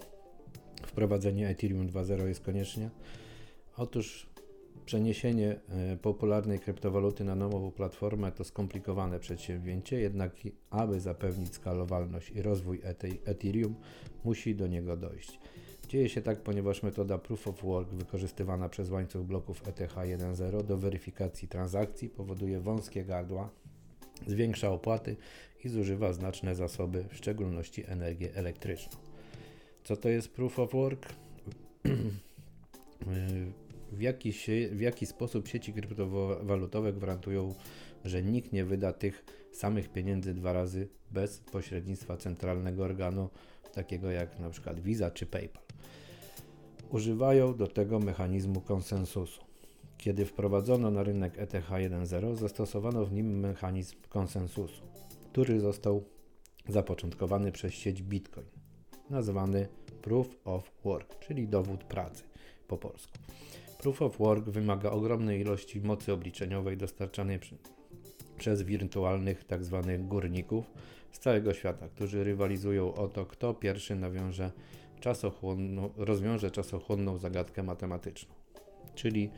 wprowadzenie 0.86 1.48
Ethereum 1.48 1.88
2.0 1.88 2.27
jest 2.27 2.41
koniecznie? 2.41 2.89
Otóż 3.77 4.27
przeniesienie 4.86 5.55
e, 5.69 5.98
popularnej 5.98 6.60
kryptowaluty 6.60 7.24
na 7.24 7.36
nową 7.36 7.72
platformę 7.72 8.31
to 8.31 8.43
skomplikowane 8.43 9.19
przedsięwzięcie, 9.19 10.00
jednak 10.00 10.31
aby 10.69 11.00
zapewnić 11.00 11.53
skalowalność 11.55 12.29
i 12.29 12.41
rozwój 12.41 12.81
Ethereum, 13.25 13.75
musi 14.24 14.55
do 14.55 14.67
niego 14.67 14.98
dojść. 14.98 15.39
Dzieje 15.88 16.10
się 16.10 16.22
tak, 16.22 16.41
ponieważ 16.41 16.84
metoda 16.84 17.17
Proof 17.17 17.48
of 17.48 17.63
Work 17.63 17.89
wykorzystywana 17.89 18.69
przez 18.69 18.89
łańcuch 18.89 19.24
bloków 19.24 19.67
ETH 19.67 19.96
1.0 19.96 20.63
do 20.63 20.77
weryfikacji 20.77 21.48
transakcji 21.48 22.10
powoduje 22.10 22.60
wąskie 22.60 23.05
gardła, 23.05 23.50
zwiększa 24.27 24.72
opłaty 24.72 25.15
i 25.63 25.69
zużywa 25.69 26.13
znaczne 26.13 26.55
zasoby, 26.55 27.03
w 27.10 27.15
szczególności 27.15 27.84
energię 27.88 28.36
elektryczną. 28.36 29.07
Co 29.88 29.98
to 29.98 30.10
jest 30.10 30.29
Proof 30.29 30.60
of 30.60 30.74
Work? 30.74 31.13
w 33.91 34.01
jaki, 34.01 34.34
się, 34.34 34.70
w 34.72 34.82
jaki 34.82 35.06
sposób 35.06 35.48
sieci 35.48 35.74
kryptowalutowe 35.74 36.94
gwarantują, 36.94 37.53
że 38.06 38.24
nikt 38.24 38.53
nie 38.53 38.65
wyda 38.65 38.94
tych 38.94 39.25
samych 39.51 39.89
pieniędzy 39.89 40.34
dwa 40.34 40.53
razy 40.53 40.88
bez 41.12 41.39
pośrednictwa 41.39 42.17
centralnego 42.17 42.84
organu, 42.84 43.29
takiego 43.74 44.12
jak 44.12 44.39
na 44.39 44.50
przykład 44.50 44.79
Visa 44.79 45.12
czy 45.12 45.25
PayPal. 45.25 45.63
Używają 46.89 47.56
do 47.56 47.67
tego 47.67 48.00
mechanizmu 48.00 48.62
konsensusu. 48.62 49.41
Kiedy 49.98 50.25
wprowadzono 50.25 50.91
na 50.91 51.03
rynek 51.03 51.34
ETH 51.38 51.70
1.0, 51.70 52.36
zastosowano 52.36 53.06
w 53.06 53.13
nim 53.13 53.39
mechanizm 53.39 53.96
konsensusu, 54.10 54.84
który 55.32 55.60
został 55.60 56.03
zapoczątkowany 56.70 57.51
przez 57.51 57.74
sieć 57.74 58.03
Bitcoin, 58.03 58.57
nazwany 59.10 59.68
Proof 60.02 60.38
of 60.46 60.72
Work, 60.84 61.20
czyli 61.20 61.48
dowód 61.48 61.84
pracy 61.84 62.24
po 62.68 62.78
polsku. 62.78 63.18
Proof 63.78 64.02
of 64.02 64.18
Work 64.18 64.46
wymaga 64.46 64.90
ogromnej 64.90 65.42
ilości 65.42 65.82
mocy 65.82 66.14
obliczeniowej 66.14 66.78
dostarczanej 66.78 67.40
przy, 67.40 67.56
przez 68.38 68.62
wirtualnych 68.62 69.44
tzw. 69.44 69.84
Tak 69.86 70.08
górników 70.08 70.72
z 71.12 71.20
całego 71.20 71.54
świata, 71.54 71.90
którzy 71.90 72.24
rywalizują 72.24 72.94
o 72.94 73.08
to, 73.08 73.26
kto 73.26 73.54
pierwszy 73.54 73.96
nawiąże 73.96 74.52
czasochłonną, 75.00 75.90
rozwiąże 75.98 76.52
czasochłonną 76.52 77.18
zagadkę 77.18 77.64
matematyczną, 77.64 78.36
czyli 78.96 79.30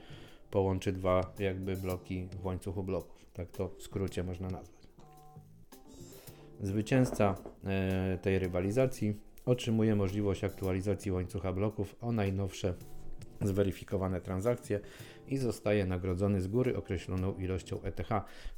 połączy 0.52 0.92
dwa 0.92 1.34
jakby 1.40 1.78
bloki 1.78 2.28
w 2.42 2.46
łańcuchu 2.46 2.84
bloków. 2.84 3.26
Tak 3.34 3.52
to 3.52 3.70
w 3.70 3.82
skrócie 3.82 4.24
można 4.24 4.50
nazwać. 4.50 4.78
Zwycięzca 6.60 7.36
e, 7.66 8.18
tej 8.22 8.39
rywalizacji 8.39 9.16
otrzymuje 9.46 9.96
możliwość 9.96 10.44
aktualizacji 10.44 11.12
łańcucha 11.12 11.54
bloków 11.54 11.96
o 12.01 12.12
najnowsze 12.12 12.74
zweryfikowane 13.42 14.22
transakcje 14.22 14.80
i 15.28 15.38
zostaje 15.38 15.86
nagrodzony 15.86 16.42
z 16.42 16.48
góry 16.48 16.78
określoną 16.78 17.36
ilością 17.36 17.82
ETH. 17.82 18.10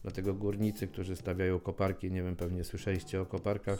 Dlatego 0.01 0.33
górnicy, 0.33 0.87
którzy 0.87 1.15
stawiają 1.15 1.59
koparki, 1.59 2.11
nie 2.11 2.23
wiem, 2.23 2.35
pewnie 2.35 2.63
słyszeliście 2.63 3.21
o 3.21 3.25
koparkach, 3.25 3.79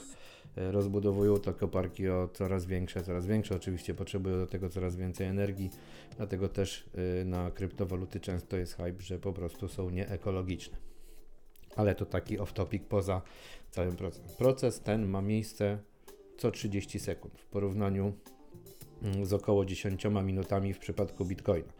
e, 0.56 0.72
rozbudowują 0.72 1.40
te 1.40 1.52
koparki 1.52 2.08
o 2.08 2.28
coraz 2.28 2.66
większe, 2.66 3.02
coraz 3.02 3.26
większe. 3.26 3.56
Oczywiście 3.56 3.94
potrzebują 3.94 4.36
do 4.36 4.46
tego 4.46 4.68
coraz 4.68 4.96
więcej 4.96 5.26
energii, 5.26 5.70
dlatego 6.16 6.48
też 6.48 6.84
e, 7.20 7.24
na 7.24 7.50
kryptowaluty 7.50 8.20
często 8.20 8.56
jest 8.56 8.76
hype, 8.76 9.00
że 9.02 9.18
po 9.18 9.32
prostu 9.32 9.68
są 9.68 9.90
nieekologiczne. 9.90 10.78
Ale 11.76 11.94
to 11.94 12.06
taki 12.06 12.38
off-topic 12.38 12.80
poza 12.88 13.22
całym 13.72 13.96
procesem. 13.96 14.36
Proces 14.38 14.80
ten 14.80 15.08
ma 15.08 15.22
miejsce 15.22 15.78
co 16.36 16.50
30 16.50 17.00
sekund 17.00 17.38
w 17.38 17.46
porównaniu 17.46 18.12
mm, 19.02 19.26
z 19.26 19.32
około 19.32 19.64
10 19.64 20.04
minutami 20.22 20.74
w 20.74 20.78
przypadku 20.78 21.24
Bitcoina. 21.24 21.72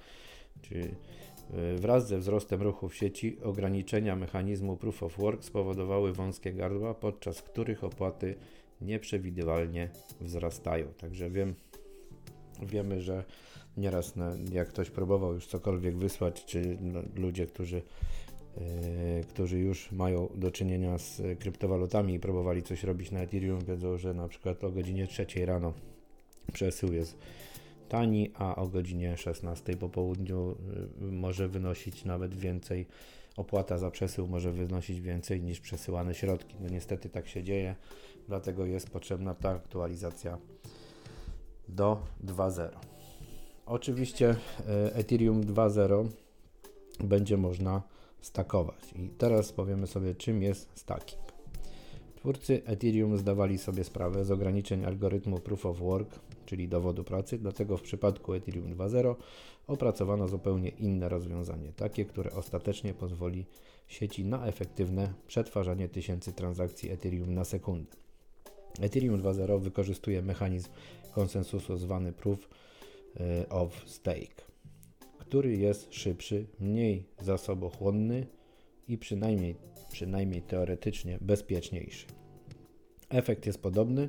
Czyli 0.63 0.85
e, 0.85 1.77
wraz 1.77 2.09
ze 2.09 2.19
wzrostem 2.19 2.63
ruchu 2.63 2.89
w 2.89 2.95
sieci 2.95 3.41
ograniczenia 3.43 4.17
mechanizmu 4.17 4.77
Proof 4.77 5.03
of 5.03 5.17
Work 5.17 5.45
spowodowały 5.45 6.13
wąskie 6.13 6.53
gardła, 6.53 6.95
podczas 6.95 7.43
których 7.43 7.85
opłaty 7.85 8.35
nieprzewidywalnie 8.81 9.91
wzrastają. 10.21 10.87
Także 10.87 11.31
wiem, 11.31 11.55
wiemy, 12.63 13.01
że 13.01 13.25
nieraz 13.77 14.17
na, 14.17 14.33
jak 14.53 14.69
ktoś 14.69 14.91
próbował 14.91 15.35
już 15.35 15.47
cokolwiek 15.47 15.97
wysłać, 15.97 16.45
czy 16.45 16.79
no, 16.81 17.03
ludzie, 17.17 17.47
którzy 17.47 17.83
którzy 19.29 19.59
już 19.59 19.93
mają 19.93 20.29
do 20.35 20.51
czynienia 20.51 20.99
z 20.99 21.23
kryptowalutami 21.39 22.15
i 22.15 22.21
próbowali 22.21 22.63
coś 22.63 22.85
robić 22.85 23.11
na 23.11 23.21
Ethereum, 23.21 23.65
wiedzą, 23.65 23.99
że 23.99 24.15
na 24.15 24.29
przykład 24.29 24.65
o 24.65 24.71
godzinie 24.71 25.07
3 25.07 25.27
rano 25.47 25.73
przesył 26.53 26.93
jest 26.93 27.19
tani, 27.89 28.31
a 28.35 28.57
o 28.57 28.69
godzinie 28.69 29.17
16 29.17 29.77
po 29.77 29.89
południu 29.89 30.57
yy, 31.01 31.13
może 31.13 31.49
wynosić 31.49 32.05
nawet 32.05 32.35
więcej. 32.35 32.87
Opłata 33.37 33.79
za 33.79 33.91
przesył 33.91 34.29
może 34.29 34.53
wynosić 34.53 35.01
więcej 35.01 35.43
niż 35.43 35.61
przesyłane 35.61 36.15
środki. 36.15 36.57
No 36.61 36.69
niestety 36.69 37.09
tak 37.09 37.29
się 37.29 37.43
dzieje, 37.43 37.77
dlatego 38.29 38.67
jest 38.67 38.91
potrzebna 38.91 39.35
ta 39.35 39.51
aktualizacja 39.51 40.39
do 41.69 42.01
2.0. 42.25 42.69
Oczywiście 43.67 44.27
yy, 44.27 44.95
Ethereum 44.95 45.43
2.0 45.43 46.09
będzie 47.01 47.37
można 47.37 47.83
stakować. 48.23 48.93
I 48.97 49.09
teraz 49.09 49.52
powiemy 49.52 49.87
sobie, 49.87 50.14
czym 50.14 50.43
jest 50.43 50.69
stacking. 50.75 51.23
Twórcy 52.17 52.62
Ethereum 52.64 53.19
zdawali 53.19 53.59
sobie 53.59 53.85
sprawę 53.85 54.25
z 54.25 54.31
ograniczeń 54.31 54.85
algorytmu 54.85 55.38
Proof 55.38 55.67
of 55.67 55.79
Work, 55.79 56.21
czyli 56.47 56.69
dowodu 56.69 57.05
pracy, 57.05 57.38
dlatego 57.38 57.76
w 57.76 57.83
przypadku 57.83 58.35
Ethereum 58.35 58.75
2.0 58.75 59.14
opracowano 59.67 60.29
zupełnie 60.29 60.69
inne 60.69 61.09
rozwiązanie, 61.09 61.73
takie, 61.73 62.05
które 62.05 62.33
ostatecznie 62.33 62.95
pozwoli 62.95 63.47
sieci 63.88 64.25
na 64.25 64.47
efektywne 64.47 65.12
przetwarzanie 65.26 65.88
tysięcy 65.88 66.33
transakcji 66.33 66.91
Ethereum 66.91 67.35
na 67.35 67.45
sekundę. 67.45 67.97
Ethereum 68.81 69.23
2.0 69.23 69.61
wykorzystuje 69.61 70.23
mechanizm 70.23 70.69
konsensusu 71.14 71.76
zwany 71.76 72.12
Proof 72.12 72.49
e, 73.21 73.49
of 73.49 73.83
Stake 73.87 74.52
który 75.33 75.57
jest 75.57 75.95
szybszy, 75.95 76.47
mniej 76.61 77.05
zasobochłonny 77.21 78.27
i 78.89 78.99
przynajmniej, 78.99 79.57
przynajmniej 79.93 80.43
teoretycznie 80.43 81.19
bezpieczniejszy. 81.21 82.07
Efekt 83.09 83.47
jest 83.47 83.62
podobny 83.62 84.09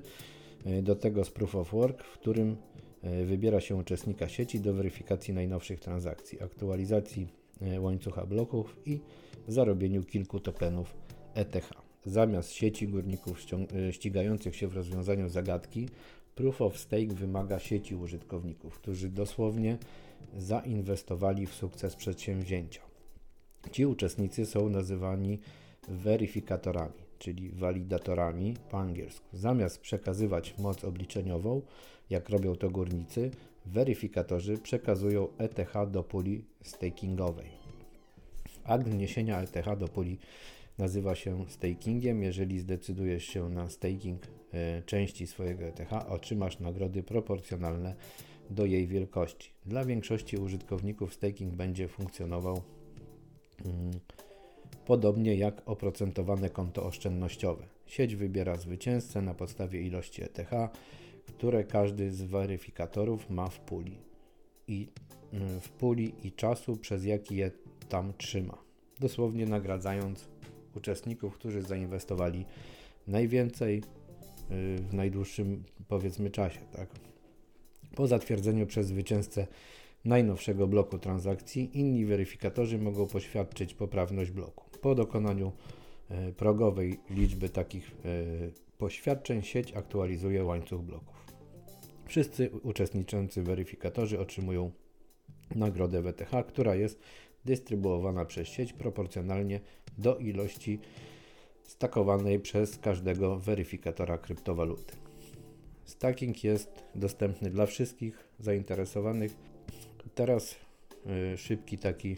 e, 0.65 0.81
do 0.81 0.95
tego 0.95 1.25
z 1.25 1.31
Proof 1.31 1.55
of 1.55 1.71
Work, 1.71 2.03
w 2.03 2.13
którym 2.13 2.57
e, 3.01 3.25
wybiera 3.25 3.61
się 3.61 3.75
uczestnika 3.75 4.27
sieci 4.29 4.59
do 4.59 4.73
weryfikacji 4.73 5.33
najnowszych 5.33 5.79
transakcji, 5.79 6.41
aktualizacji 6.41 7.27
e, 7.61 7.81
łańcucha 7.81 8.25
bloków 8.25 8.77
i 8.85 8.99
zarobieniu 9.47 10.03
kilku 10.03 10.39
tokenów 10.39 10.95
ETH. 11.35 11.69
Zamiast 12.05 12.51
sieci 12.51 12.87
górników 12.87 13.41
ścigających 13.91 14.55
się 14.55 14.67
w 14.67 14.75
rozwiązaniu 14.75 15.29
zagadki, 15.29 15.87
Proof 16.35 16.61
of 16.61 16.77
Stake 16.77 17.13
wymaga 17.13 17.59
sieci 17.59 17.95
użytkowników, 17.95 18.79
którzy 18.79 19.09
dosłownie 19.09 19.77
zainwestowali 20.37 21.47
w 21.47 21.53
sukces 21.53 21.95
przedsięwzięcia. 21.95 22.81
Ci 23.71 23.85
uczestnicy 23.85 24.45
są 24.45 24.69
nazywani 24.69 25.39
weryfikatorami, 25.87 27.03
czyli 27.19 27.49
walidatorami 27.49 28.53
po 28.69 28.79
angielsku. 28.79 29.25
Zamiast 29.33 29.79
przekazywać 29.79 30.57
moc 30.57 30.83
obliczeniową, 30.83 31.61
jak 32.09 32.29
robią 32.29 32.55
to 32.55 32.69
górnicy, 32.69 33.31
weryfikatorzy 33.65 34.57
przekazują 34.57 35.27
ETH 35.37 35.73
do 35.91 36.03
puli 36.03 36.45
stakingowej. 36.63 37.49
Akt 38.63 38.87
wniesienia 38.87 39.41
ETH 39.41 39.77
do 39.79 39.87
puli 39.87 40.17
nazywa 40.77 41.15
się 41.15 41.45
stakingiem. 41.49 42.23
Jeżeli 42.23 42.59
zdecydujesz 42.59 43.25
się 43.25 43.49
na 43.49 43.69
staking 43.69 44.21
e, 44.53 44.81
części 44.81 45.27
swojego 45.27 45.65
ETH, 45.65 45.93
otrzymasz 46.09 46.59
nagrody 46.59 47.03
proporcjonalne 47.03 47.95
do 48.49 48.65
jej 48.65 48.87
wielkości. 48.87 49.51
Dla 49.65 49.85
większości 49.85 50.37
użytkowników 50.37 51.13
staking 51.13 51.53
będzie 51.53 51.87
funkcjonował 51.87 52.61
hmm, 53.63 53.91
podobnie 54.85 55.35
jak 55.35 55.61
oprocentowane 55.65 56.49
konto 56.49 56.85
oszczędnościowe. 56.85 57.65
Sieć 57.85 58.15
wybiera 58.15 58.55
zwycięzcę 58.55 59.21
na 59.21 59.33
podstawie 59.33 59.81
ilości 59.81 60.23
ETH, 60.23 60.51
które 61.27 61.63
każdy 61.63 62.11
z 62.11 62.21
weryfikatorów 62.21 63.29
ma 63.29 63.49
w 63.49 63.59
puli 63.59 63.97
i 64.67 64.87
hmm, 65.31 65.59
w 65.59 65.69
puli 65.69 66.13
i 66.23 66.31
czasu, 66.31 66.77
przez 66.77 67.05
jaki 67.05 67.35
je 67.35 67.51
tam 67.89 68.13
trzyma. 68.17 68.57
Dosłownie 68.99 69.45
nagradzając 69.45 70.27
uczestników, 70.75 71.33
którzy 71.33 71.61
zainwestowali 71.61 72.45
najwięcej 73.07 73.77
y, 73.77 73.81
w 74.77 74.93
najdłuższym 74.93 75.63
powiedzmy 75.87 76.29
czasie, 76.29 76.59
tak? 76.71 76.89
Po 77.95 78.07
zatwierdzeniu 78.07 78.67
przez 78.67 78.87
zwycięzcę 78.87 79.47
najnowszego 80.05 80.67
bloku 80.67 80.99
transakcji, 80.99 81.79
inni 81.79 82.05
weryfikatorzy 82.05 82.77
mogą 82.77 83.07
poświadczyć 83.07 83.73
poprawność 83.73 84.31
bloku. 84.31 84.69
Po 84.81 84.95
dokonaniu 84.95 85.51
e, 86.09 86.31
progowej 86.31 86.99
liczby 87.09 87.49
takich 87.49 87.91
e, 87.91 87.93
poświadczeń 88.77 89.41
sieć 89.41 89.73
aktualizuje 89.73 90.43
łańcuch 90.43 90.81
bloków. 90.81 91.23
Wszyscy 92.05 92.49
uczestniczący 92.63 93.43
weryfikatorzy 93.43 94.19
otrzymują 94.19 94.71
nagrodę 95.55 96.03
WTH, 96.03 96.31
która 96.47 96.75
jest 96.75 96.99
dystrybuowana 97.45 98.25
przez 98.25 98.47
sieć 98.47 98.73
proporcjonalnie 98.73 99.59
do 99.97 100.17
ilości 100.17 100.79
stakowanej 101.63 102.39
przez 102.39 102.77
każdego 102.77 103.39
weryfikatora 103.39 104.17
kryptowaluty. 104.17 105.02
Stacking 105.85 106.43
jest 106.43 106.83
dostępny 106.95 107.49
dla 107.49 107.65
wszystkich 107.65 108.27
zainteresowanych. 108.39 109.35
Teraz 110.15 110.55
y, 111.33 111.37
szybki 111.37 111.77
taki 111.77 112.11
y, 112.11 112.17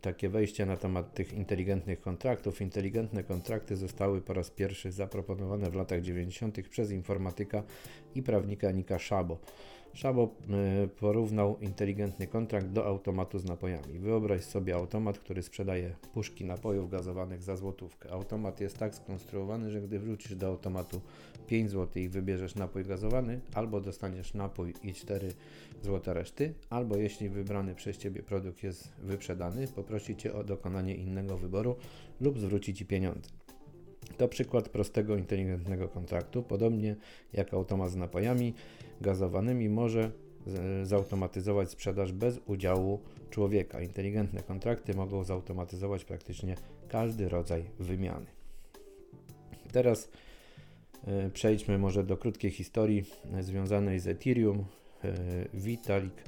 takie 0.00 0.28
wejście 0.28 0.66
na 0.66 0.76
temat 0.76 1.14
tych 1.14 1.32
inteligentnych 1.32 2.00
kontraktów. 2.00 2.60
Inteligentne 2.60 3.24
kontrakty 3.24 3.76
zostały 3.76 4.20
po 4.20 4.34
raz 4.34 4.50
pierwszy 4.50 4.92
zaproponowane 4.92 5.70
w 5.70 5.74
latach 5.74 6.00
90. 6.00 6.68
przez 6.68 6.90
informatyka 6.90 7.62
i 8.14 8.22
prawnika 8.22 8.70
Nika 8.70 8.98
Szabo. 8.98 9.38
Szabo 9.92 10.34
e, 10.50 10.88
porównał 10.88 11.58
inteligentny 11.60 12.26
kontrakt 12.26 12.66
do 12.66 12.86
automatu 12.86 13.38
z 13.38 13.44
napojami. 13.44 13.98
Wyobraź 13.98 14.44
sobie 14.44 14.74
automat, 14.74 15.18
który 15.18 15.42
sprzedaje 15.42 15.94
puszki 16.12 16.44
napojów 16.44 16.90
gazowanych 16.90 17.42
za 17.42 17.56
złotówkę. 17.56 18.10
Automat 18.10 18.60
jest 18.60 18.78
tak 18.78 18.94
skonstruowany, 18.94 19.70
że 19.70 19.80
gdy 19.80 19.98
wrócisz 19.98 20.34
do 20.34 20.46
automatu 20.46 21.00
5 21.46 21.70
zł 21.70 22.02
i 22.02 22.08
wybierzesz 22.08 22.54
napój 22.54 22.84
gazowany, 22.84 23.40
albo 23.54 23.80
dostaniesz 23.80 24.34
napój 24.34 24.74
i 24.82 24.94
4 24.94 25.32
zł 25.82 26.14
reszty, 26.14 26.54
albo 26.70 26.96
jeśli 26.96 27.28
wybrany 27.28 27.74
przez 27.74 27.98
Ciebie 27.98 28.22
produkt 28.22 28.62
jest 28.62 28.92
wyprzedany, 28.98 29.68
poprosi 29.68 30.16
Cię 30.16 30.34
o 30.34 30.44
dokonanie 30.44 30.94
innego 30.94 31.38
wyboru 31.38 31.76
lub 32.20 32.38
zwróci 32.38 32.74
Ci 32.74 32.86
pieniądze. 32.86 33.30
To 34.16 34.28
przykład 34.28 34.68
prostego, 34.68 35.16
inteligentnego 35.16 35.88
kontraktu. 35.88 36.42
Podobnie 36.42 36.96
jak 37.32 37.54
automat 37.54 37.90
z 37.90 37.96
napojami 37.96 38.54
gazowanymi 39.00 39.68
może 39.68 40.10
zautomatyzować 40.82 41.70
sprzedaż 41.70 42.12
bez 42.12 42.40
udziału 42.46 43.00
człowieka. 43.30 43.80
Inteligentne 43.80 44.42
kontrakty 44.42 44.94
mogą 44.94 45.24
zautomatyzować 45.24 46.04
praktycznie 46.04 46.56
każdy 46.88 47.28
rodzaj 47.28 47.64
wymiany. 47.78 48.26
Teraz 49.72 50.10
e, 51.06 51.30
przejdźmy 51.30 51.78
może 51.78 52.04
do 52.04 52.16
krótkiej 52.16 52.50
historii 52.50 53.04
związanej 53.40 54.00
z 54.00 54.06
Ethereum. 54.06 54.64
E, 55.04 55.14
Vitalik 55.54 56.24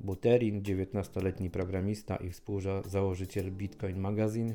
Buterin, 0.00 0.62
19-letni 0.62 1.50
programista 1.50 2.16
i 2.16 2.30
współzałożyciel 2.30 3.50
Bitcoin 3.50 3.98
Magazine, 3.98 4.54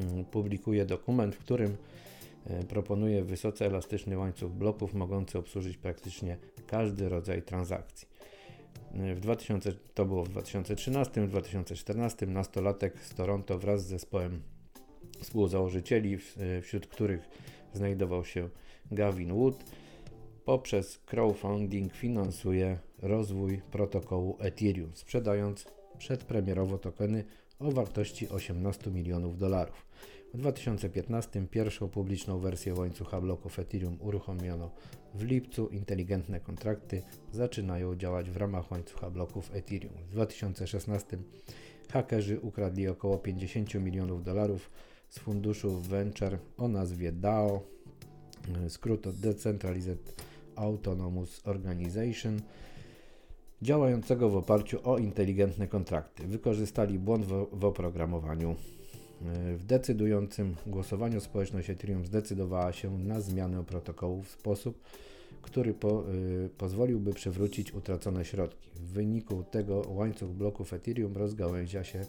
Mm, 0.00 0.24
publikuje 0.24 0.86
dokument, 0.86 1.34
w 1.34 1.38
którym 1.38 1.70
e, 1.70 1.76
proponuje 2.68 3.24
wysoce 3.24 3.66
elastyczny 3.66 4.18
łańcuch 4.18 4.52
bloków 4.52 4.94
mogący 4.94 5.38
obsłużyć 5.38 5.76
praktycznie 5.76 6.36
każdy 6.66 7.08
rodzaj 7.08 7.42
transakcji. 7.42 8.08
W 9.14 9.20
2000, 9.20 9.72
to 9.94 10.04
było 10.04 10.24
w 10.24 10.28
2013, 10.28 11.26
w 11.26 11.28
2014 11.28 12.26
nastolatek 12.26 13.00
z 13.00 13.14
Toronto 13.14 13.58
wraz 13.58 13.84
z 13.84 13.86
zespołem 13.86 14.42
współzałożycieli, 15.20 16.18
wśród 16.62 16.86
których 16.86 17.28
znajdował 17.72 18.24
się 18.24 18.48
Gavin 18.90 19.34
Wood, 19.34 19.64
poprzez 20.44 20.98
crowdfunding 20.98 21.92
finansuje 21.92 22.78
rozwój 23.02 23.62
protokołu 23.70 24.36
Ethereum, 24.40 24.90
sprzedając 24.94 25.66
przedpremierowo 25.98 26.78
tokeny 26.78 27.24
o 27.58 27.70
wartości 27.70 28.28
18 28.28 28.90
milionów 28.90 29.38
dolarów. 29.38 29.86
W 30.34 30.38
2015 30.38 31.46
pierwszą 31.50 31.88
publiczną 31.88 32.38
wersję 32.38 32.74
łańcucha 32.74 33.20
bloków 33.20 33.58
Ethereum 33.58 33.96
uruchomiono 34.00 34.70
w 35.14 35.22
lipcu. 35.22 35.68
Inteligentne 35.68 36.40
kontrakty 36.40 37.02
zaczynają 37.32 37.96
działać 37.96 38.30
w 38.30 38.36
ramach 38.36 38.70
łańcucha 38.70 39.10
bloków 39.10 39.50
Ethereum. 39.54 39.94
W 40.08 40.10
2016 40.10 41.18
hakerzy 41.92 42.40
ukradli 42.40 42.88
około 42.88 43.18
50 43.18 43.74
milionów 43.74 44.24
dolarów 44.24 44.70
z 45.08 45.18
funduszu 45.18 45.80
Venture 45.80 46.38
o 46.56 46.68
nazwie 46.68 47.12
DAO, 47.12 47.62
skrót 48.68 49.06
od 49.06 49.16
Decentralized 49.16 50.22
Autonomous 50.56 51.46
Organization, 51.46 52.40
działającego 53.62 54.30
w 54.30 54.36
oparciu 54.36 54.78
o 54.84 54.98
inteligentne 54.98 55.68
kontrakty. 55.68 56.26
Wykorzystali 56.26 56.98
błąd 56.98 57.24
w, 57.24 57.46
w 57.52 57.64
oprogramowaniu. 57.64 58.56
W 59.56 59.64
decydującym 59.66 60.54
głosowaniu 60.66 61.20
społeczność 61.20 61.70
Ethereum 61.70 62.06
zdecydowała 62.06 62.72
się 62.72 62.98
na 62.98 63.20
zmianę 63.20 63.64
protokołu 63.64 64.22
w 64.22 64.28
sposób, 64.28 64.80
który 65.42 65.74
po, 65.74 66.10
y, 66.10 66.50
pozwoliłby 66.58 67.14
przywrócić 67.14 67.74
utracone 67.74 68.24
środki. 68.24 68.70
W 68.74 68.92
wyniku 68.92 69.44
tego 69.50 69.82
łańcuch 69.88 70.30
bloków 70.30 70.72
Ethereum 70.72 71.16
rozgałęzia 71.16 71.84
się 71.84 72.06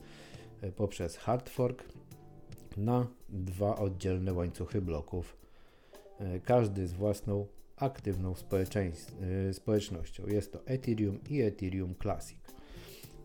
y, 0.63 0.71
poprzez 0.71 1.17
hard 1.17 1.49
fork 1.49 1.83
na 2.77 3.07
dwa 3.29 3.75
oddzielne 3.75 4.33
łańcuchy 4.33 4.81
bloków, 4.81 5.37
y, 6.21 6.41
każdy 6.45 6.87
z 6.87 6.93
własną 6.93 7.47
aktywną 7.77 8.33
y, 9.49 9.53
społecznością. 9.53 10.27
Jest 10.27 10.51
to 10.51 10.59
Ethereum 10.65 11.19
i 11.29 11.41
Ethereum 11.41 11.95
Classic. 12.01 12.54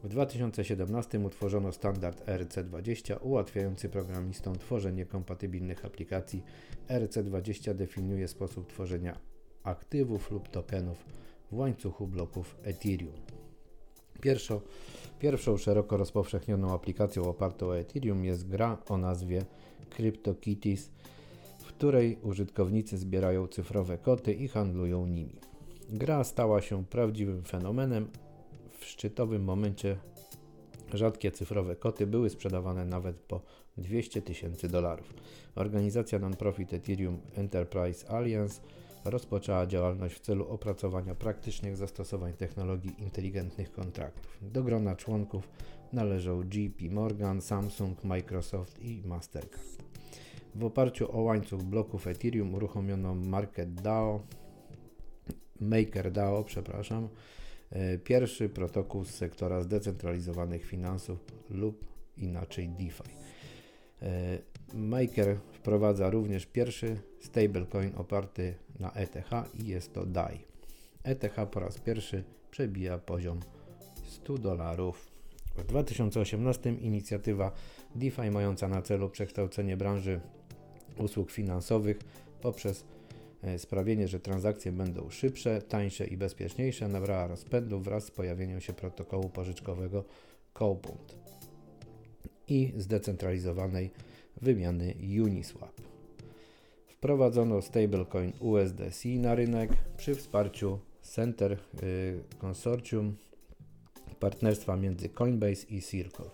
W 0.05 0.09
2017 0.09 1.21
utworzono 1.21 1.73
standard 1.73 2.27
ERC20 2.27 3.17
ułatwiający 3.23 3.89
programistom 3.89 4.59
tworzenie 4.59 5.07
kompatybilnych 5.07 5.85
aplikacji. 5.85 6.43
ERC20 6.89 7.75
definiuje 7.75 8.29
sposób 8.29 8.67
tworzenia 8.67 9.19
aktywów 9.63 10.31
lub 10.31 10.49
tokenów 10.49 11.05
w 11.51 11.57
łańcuchu 11.57 12.07
bloków 12.07 12.57
Ethereum. 12.63 13.15
Pierwszą, 14.21 14.61
pierwszą 15.19 15.57
szeroko 15.57 15.97
rozpowszechnioną 15.97 16.75
aplikacją 16.75 17.25
opartą 17.25 17.67
o 17.67 17.79
Ethereum 17.79 18.25
jest 18.25 18.49
gra 18.49 18.79
o 18.89 18.99
nazwie 18.99 19.45
CryptoKitties, 19.97 20.91
w 21.59 21.65
której 21.65 22.19
użytkownicy 22.23 22.99
zbierają 22.99 23.47
cyfrowe 23.47 23.99
koty 23.99 24.33
i 24.33 24.49
handlują 24.49 25.07
nimi. 25.07 25.41
Gra 25.89 26.25
stała 26.25 26.61
się 26.61 26.85
prawdziwym 26.85 27.45
fenomenem. 27.45 28.09
W 28.81 28.85
szczytowym 28.85 29.45
momencie 29.45 29.97
rzadkie 30.95 31.33
cyfrowe 31.33 31.77
koty 31.77 32.07
były 32.07 32.31
sprzedawane 32.31 32.85
nawet 32.85 33.17
po 33.17 33.41
200 33.77 34.23
tysięcy 34.23 34.69
dolarów. 34.69 35.15
Organizacja 35.55 36.19
non-profit 36.19 36.73
Ethereum 36.73 37.21
Enterprise 37.35 38.09
Alliance 38.09 38.61
rozpoczęła 39.05 39.67
działalność 39.67 40.15
w 40.15 40.21
celu 40.21 40.49
opracowania 40.49 41.15
praktycznych 41.15 41.77
zastosowań 41.77 42.33
technologii 42.33 43.03
inteligentnych 43.03 43.73
kontraktów. 43.73 44.39
Do 44.43 44.63
grona 44.63 44.97
członków 44.97 45.49
należą 45.93 46.43
JP 46.43 46.91
Morgan, 46.91 47.41
Samsung, 47.41 48.05
Microsoft 48.05 48.83
i 48.83 49.03
Mastercard. 49.07 49.83
W 50.55 50.65
oparciu 50.65 51.17
o 51.17 51.21
łańcuch 51.21 51.63
bloków 51.63 52.07
Ethereum 52.07 52.55
uruchomiono 52.55 53.15
Market 53.15 53.75
DAO, 53.75 54.21
MakerDAO, 55.61 56.45
przepraszam, 56.45 57.09
pierwszy 58.05 58.49
protokół 58.49 59.05
z 59.05 59.11
sektora 59.11 59.63
zdecentralizowanych 59.63 60.65
finansów 60.65 61.19
lub 61.51 61.85
inaczej 62.17 62.69
DeFi. 62.69 63.11
E, 64.03 64.39
Maker 64.75 65.37
wprowadza 65.53 66.11
również 66.11 66.47
pierwszy 66.47 66.97
stablecoin 67.21 67.93
oparty 67.97 68.55
na 68.81 68.93
ETH 68.93 69.31
i 69.59 69.67
jest 69.67 69.93
to 69.93 70.07
DAI. 70.07 70.45
ETH 71.03 71.37
po 71.51 71.61
raz 71.61 71.79
pierwszy 71.79 72.25
przebija 72.51 72.99
poziom 72.99 73.41
100 74.05 74.39
dolarów. 74.39 75.11
W 75.57 75.65
2018 75.65 76.73
inicjatywa 76.73 77.53
DeFi 77.95 78.31
mająca 78.31 78.69
na 78.69 78.83
celu 78.83 79.09
przekształcenie 79.09 79.77
branży 79.77 80.21
usług 80.99 81.31
finansowych 81.31 81.99
poprzez 82.41 82.81
e, 82.81 83.00
sprawienie, 83.59 84.09
że 84.09 84.21
transakcje 84.21 84.73
będą 84.73 85.11
szybsze, 85.11 85.63
tańsze 85.63 86.07
i 86.07 86.17
bezpieczniejsze 86.17 86.89
nabrała 86.89 87.27
rozpędu 87.27 87.81
wraz 87.81 88.05
z 88.05 88.11
pojawieniem 88.11 88.61
się 88.61 88.73
protokołu 88.73 89.29
pożyczkowego 89.29 90.05
Compound 90.59 91.17
i 92.49 92.73
zdecentralizowanej 92.77 93.91
wymiany 94.43 94.95
Uniswap. 95.25 95.81
Wprowadzono 96.87 97.63
stablecoin 97.63 98.33
USDC 98.41 99.09
na 99.09 99.35
rynek 99.35 99.71
przy 99.97 100.15
wsparciu 100.15 100.79
Center 101.03 101.53
y, 101.53 101.59
Consortium 102.39 103.17
partnerstwa 104.21 104.77
między 104.77 105.09
Coinbase 105.09 105.67
i 105.69 105.83
Circle. 105.83 106.25
Y, 106.25 106.31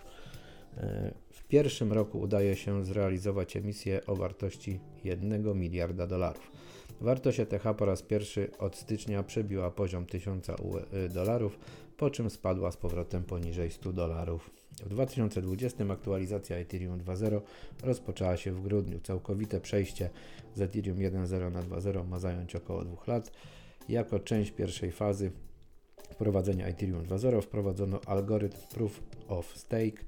w 1.30 1.44
pierwszym 1.44 1.92
roku 1.92 2.20
udaje 2.20 2.56
się 2.56 2.84
zrealizować 2.84 3.56
emisję 3.56 4.06
o 4.06 4.16
wartości 4.16 4.80
1 5.04 5.58
miliarda 5.58 6.06
dolarów. 6.06 6.55
Wartość 7.00 7.40
ETH 7.40 7.64
po 7.78 7.84
raz 7.84 8.02
pierwszy 8.02 8.50
od 8.58 8.76
stycznia 8.76 9.22
przebiła 9.22 9.70
poziom 9.70 10.06
1000 10.06 10.48
y, 10.48 11.08
dolarów, 11.08 11.58
po 11.96 12.10
czym 12.10 12.30
spadła 12.30 12.72
z 12.72 12.76
powrotem 12.76 13.24
poniżej 13.24 13.70
100 13.70 13.92
dolarów. 13.92 14.50
W 14.84 14.88
2020 14.88 15.84
aktualizacja 15.92 16.56
Ethereum 16.56 16.98
2.0 16.98 17.40
rozpoczęła 17.82 18.36
się 18.36 18.52
w 18.52 18.62
grudniu. 18.62 19.00
Całkowite 19.00 19.60
przejście 19.60 20.10
z 20.54 20.60
Ethereum 20.60 20.98
1.0 20.98 21.52
na 21.52 21.62
2.0 21.62 22.08
ma 22.08 22.18
zająć 22.18 22.56
około 22.56 22.84
2 22.84 22.96
lat. 23.06 23.32
Jako 23.88 24.18
część 24.18 24.50
pierwszej 24.50 24.92
fazy 24.92 25.30
wprowadzenia 26.10 26.66
Ethereum 26.66 27.04
2.0 27.04 27.42
wprowadzono 27.42 28.00
algorytm 28.06 28.58
Proof 28.74 29.02
of 29.28 29.56
Stake. 29.56 30.04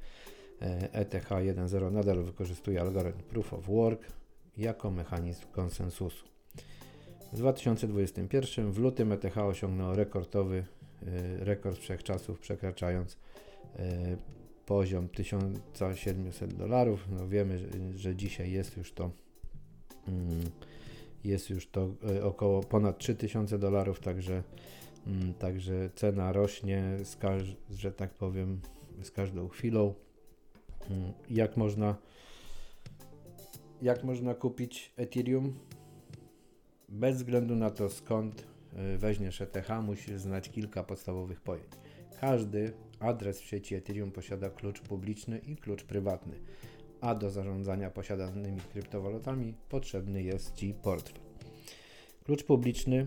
ETH 0.93 1.29
1.0 1.31 1.93
nadal 1.93 2.23
wykorzystuje 2.23 2.81
algorytm 2.81 3.23
Proof 3.23 3.53
of 3.53 3.67
Work 3.67 4.07
jako 4.57 4.91
mechanizm 4.91 5.43
konsensusu. 5.53 6.38
W 7.33 7.37
2021 7.37 8.73
w 8.73 8.79
lutym 8.79 9.13
ETH 9.13 9.39
osiągnął 9.39 9.95
rekordowy 9.97 10.65
e, 11.07 11.45
rekord 11.45 11.79
wszechczasów, 11.79 12.39
przekraczając 12.39 13.17
e, 13.77 14.17
poziom 14.67 15.09
1700 15.09 16.55
dolarów. 16.55 17.09
No 17.11 17.29
wiemy, 17.29 17.59
że, 17.97 18.17
dzisiaj 18.17 18.51
jest 18.53 18.77
już 18.77 18.93
to 18.93 19.11
mm, 20.09 20.41
jest 21.25 21.51
już 21.51 21.71
to 21.71 21.89
e, 22.17 22.25
około 22.25 22.63
ponad 22.63 22.99
3000 22.99 23.59
dolarów, 23.59 24.01
także, 24.01 24.43
mm, 25.07 25.35
także 25.35 25.91
cena 25.95 26.33
rośnie, 26.33 26.83
z 27.05 27.17
każ- 27.17 27.57
że 27.71 27.93
tak 27.93 28.11
powiem, 28.15 28.61
z 29.03 29.11
każdą 29.11 29.49
chwilą. 29.49 29.95
Mm, 30.91 31.13
jak 31.31 31.57
można 31.57 31.97
jak 33.83 34.05
można 34.05 34.35
kupić 34.35 34.93
Ethereum? 34.97 35.55
Bez 36.89 37.17
względu 37.17 37.57
na 37.57 37.71
to 37.71 37.91
skąd 37.91 38.47
e, 38.77 38.99
weźmiesz 38.99 39.41
ETH, 39.41 39.69
musisz 39.83 40.21
znać 40.21 40.49
kilka 40.49 40.85
podstawowych 40.85 41.41
pojęć. 41.41 41.69
Każdy 42.21 42.73
adres 43.01 43.41
w 43.41 43.45
sieci 43.45 43.75
Ethereum 43.75 44.11
posiada 44.11 44.51
klucz 44.51 44.81
publiczny 44.81 45.39
i 45.39 45.57
klucz 45.57 45.85
prywatny, 45.85 46.35
a 47.01 47.15
do 47.15 47.31
zarządzania 47.31 47.91
posiadanymi 47.91 48.61
kryptowalutami 48.73 49.55
potrzebny 49.69 50.23
jest 50.23 50.55
Ci 50.55 50.75
portfel. 50.75 51.21
Klucz 52.25 52.45
publiczny 52.45 53.07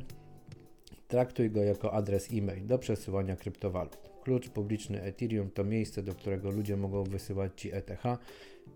traktuj 1.07 1.51
go 1.51 1.63
jako 1.63 1.93
adres 1.93 2.27
e-mail 2.33 2.67
do 2.67 2.79
przesyłania 2.79 3.35
kryptowalut. 3.35 3.97
Klucz 4.23 4.49
publiczny 4.49 5.01
Ethereum 5.01 5.49
to 5.49 5.63
miejsce, 5.63 6.03
do 6.03 6.15
którego 6.15 6.51
ludzie 6.51 6.77
mogą 6.77 7.03
wysyłać 7.03 7.51
Ci 7.55 7.75
ETH 7.75 8.03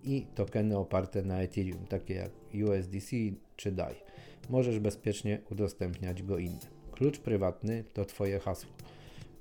i 0.03 0.25
tokeny 0.35 0.77
oparte 0.77 1.23
na 1.23 1.41
Ethereum, 1.41 1.87
takie 1.87 2.13
jak 2.13 2.31
USDC 2.53 3.15
czy 3.55 3.71
DAI. 3.71 3.95
Możesz 4.49 4.79
bezpiecznie 4.79 5.41
udostępniać 5.51 6.23
go 6.23 6.37
innym. 6.37 6.75
Klucz 6.91 7.19
prywatny 7.19 7.83
to 7.93 8.05
Twoje 8.05 8.39
hasło. 8.39 8.71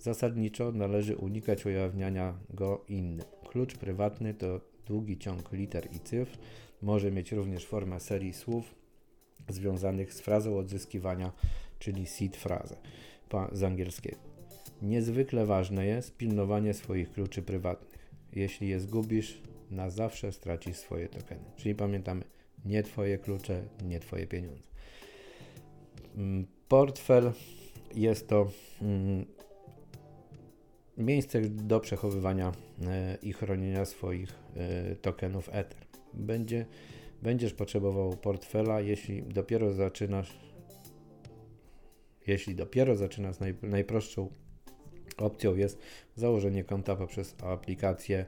Zasadniczo 0.01 0.73
należy 0.73 1.17
unikać 1.17 1.67
ujawniania 1.67 2.35
go 2.51 2.85
innym. 2.89 3.27
Klucz 3.49 3.77
prywatny 3.77 4.35
to 4.35 4.61
długi 4.87 5.19
ciąg 5.19 5.53
liter 5.53 5.89
i 5.93 6.01
cyfr. 6.01 6.39
Może 6.83 7.11
mieć 7.11 7.33
również 7.33 7.67
formę 7.67 8.01
serii 8.01 8.33
słów 8.33 8.75
związanych 9.49 10.15
z 10.15 10.21
frazą 10.21 10.59
odzyskiwania, 10.59 11.33
czyli 11.79 12.07
seed 12.07 12.37
frazę 12.37 12.77
z 13.53 13.63
angielskiego. 13.63 14.19
Niezwykle 14.83 15.47
ważne 15.47 15.87
jest 15.87 16.17
pilnowanie 16.17 16.75
swoich 16.75 17.13
kluczy 17.13 17.43
prywatnych. 17.43 18.11
Jeśli 18.33 18.69
je 18.69 18.81
zgubisz, 18.81 19.43
na 19.71 19.91
zawsze 19.91 20.33
stracisz 20.33 20.77
swoje 20.77 21.09
tokeny. 21.09 21.45
Czyli 21.57 21.75
pamiętamy, 21.75 22.25
nie 22.65 22.83
Twoje 22.83 23.19
klucze, 23.19 23.63
nie 23.85 24.01
Twoje 24.01 24.27
pieniądze. 24.27 24.63
Mm, 26.17 26.47
portfel 26.69 27.33
jest 27.95 28.29
to 28.29 28.51
mm, 28.83 29.27
miejsce 30.97 31.41
do 31.41 31.81
przechowywania 31.81 32.53
e, 32.87 33.19
i 33.23 33.33
chronienia 33.33 33.85
swoich 33.85 34.33
e, 34.57 34.97
tokenów 34.97 35.49
Ether. 35.53 35.85
Będzie, 36.15 36.67
będziesz 37.23 37.55
potrzebował 37.55 38.17
portfela, 38.17 38.81
jeśli 38.81 39.23
dopiero 39.23 39.73
zaczynasz 39.73 40.45
jeśli 42.27 42.55
dopiero 42.55 42.97
zaczynasz, 42.97 43.39
naj, 43.39 43.55
najprostszą 43.63 44.31
opcją 45.17 45.57
jest 45.57 45.79
założenie 46.17 46.65
konta 46.65 46.97
poprzez 46.97 47.35
aplikację 47.43 48.27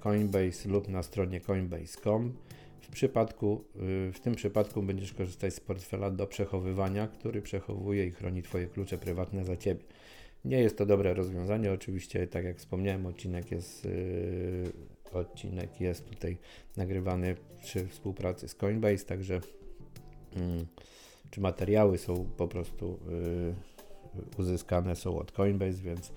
Coinbase 0.00 0.68
lub 0.68 0.88
na 0.88 1.02
stronie 1.02 1.40
coinbase.com. 1.40 2.32
W, 2.80 2.88
przypadku, 2.88 3.64
w 4.12 4.20
tym 4.22 4.34
przypadku 4.34 4.82
będziesz 4.82 5.12
korzystać 5.12 5.54
z 5.54 5.60
portfela 5.60 6.10
do 6.10 6.26
przechowywania, 6.26 7.08
który 7.08 7.42
przechowuje 7.42 8.06
i 8.06 8.10
chroni 8.10 8.42
Twoje 8.42 8.66
klucze 8.66 8.98
prywatne 8.98 9.44
za 9.44 9.56
Ciebie. 9.56 9.84
Nie 10.44 10.58
jest 10.58 10.78
to 10.78 10.86
dobre 10.86 11.14
rozwiązanie. 11.14 11.72
Oczywiście, 11.72 12.26
tak 12.26 12.44
jak 12.44 12.58
wspomniałem, 12.58 13.06
odcinek 13.06 13.50
jest, 13.50 13.84
yy, 13.84 14.72
odcinek 15.12 15.80
jest 15.80 16.10
tutaj 16.10 16.38
nagrywany 16.76 17.36
przy 17.62 17.86
współpracy 17.86 18.48
z 18.48 18.54
Coinbase, 18.54 19.04
także 19.04 19.34
yy, 20.36 20.40
czy 21.30 21.40
materiały 21.40 21.98
są 21.98 22.26
po 22.36 22.48
prostu 22.48 22.98
yy, 23.08 23.54
uzyskane 24.38 24.96
są 24.96 25.18
od 25.18 25.32
Coinbase, 25.32 25.82
więc, 25.82 26.12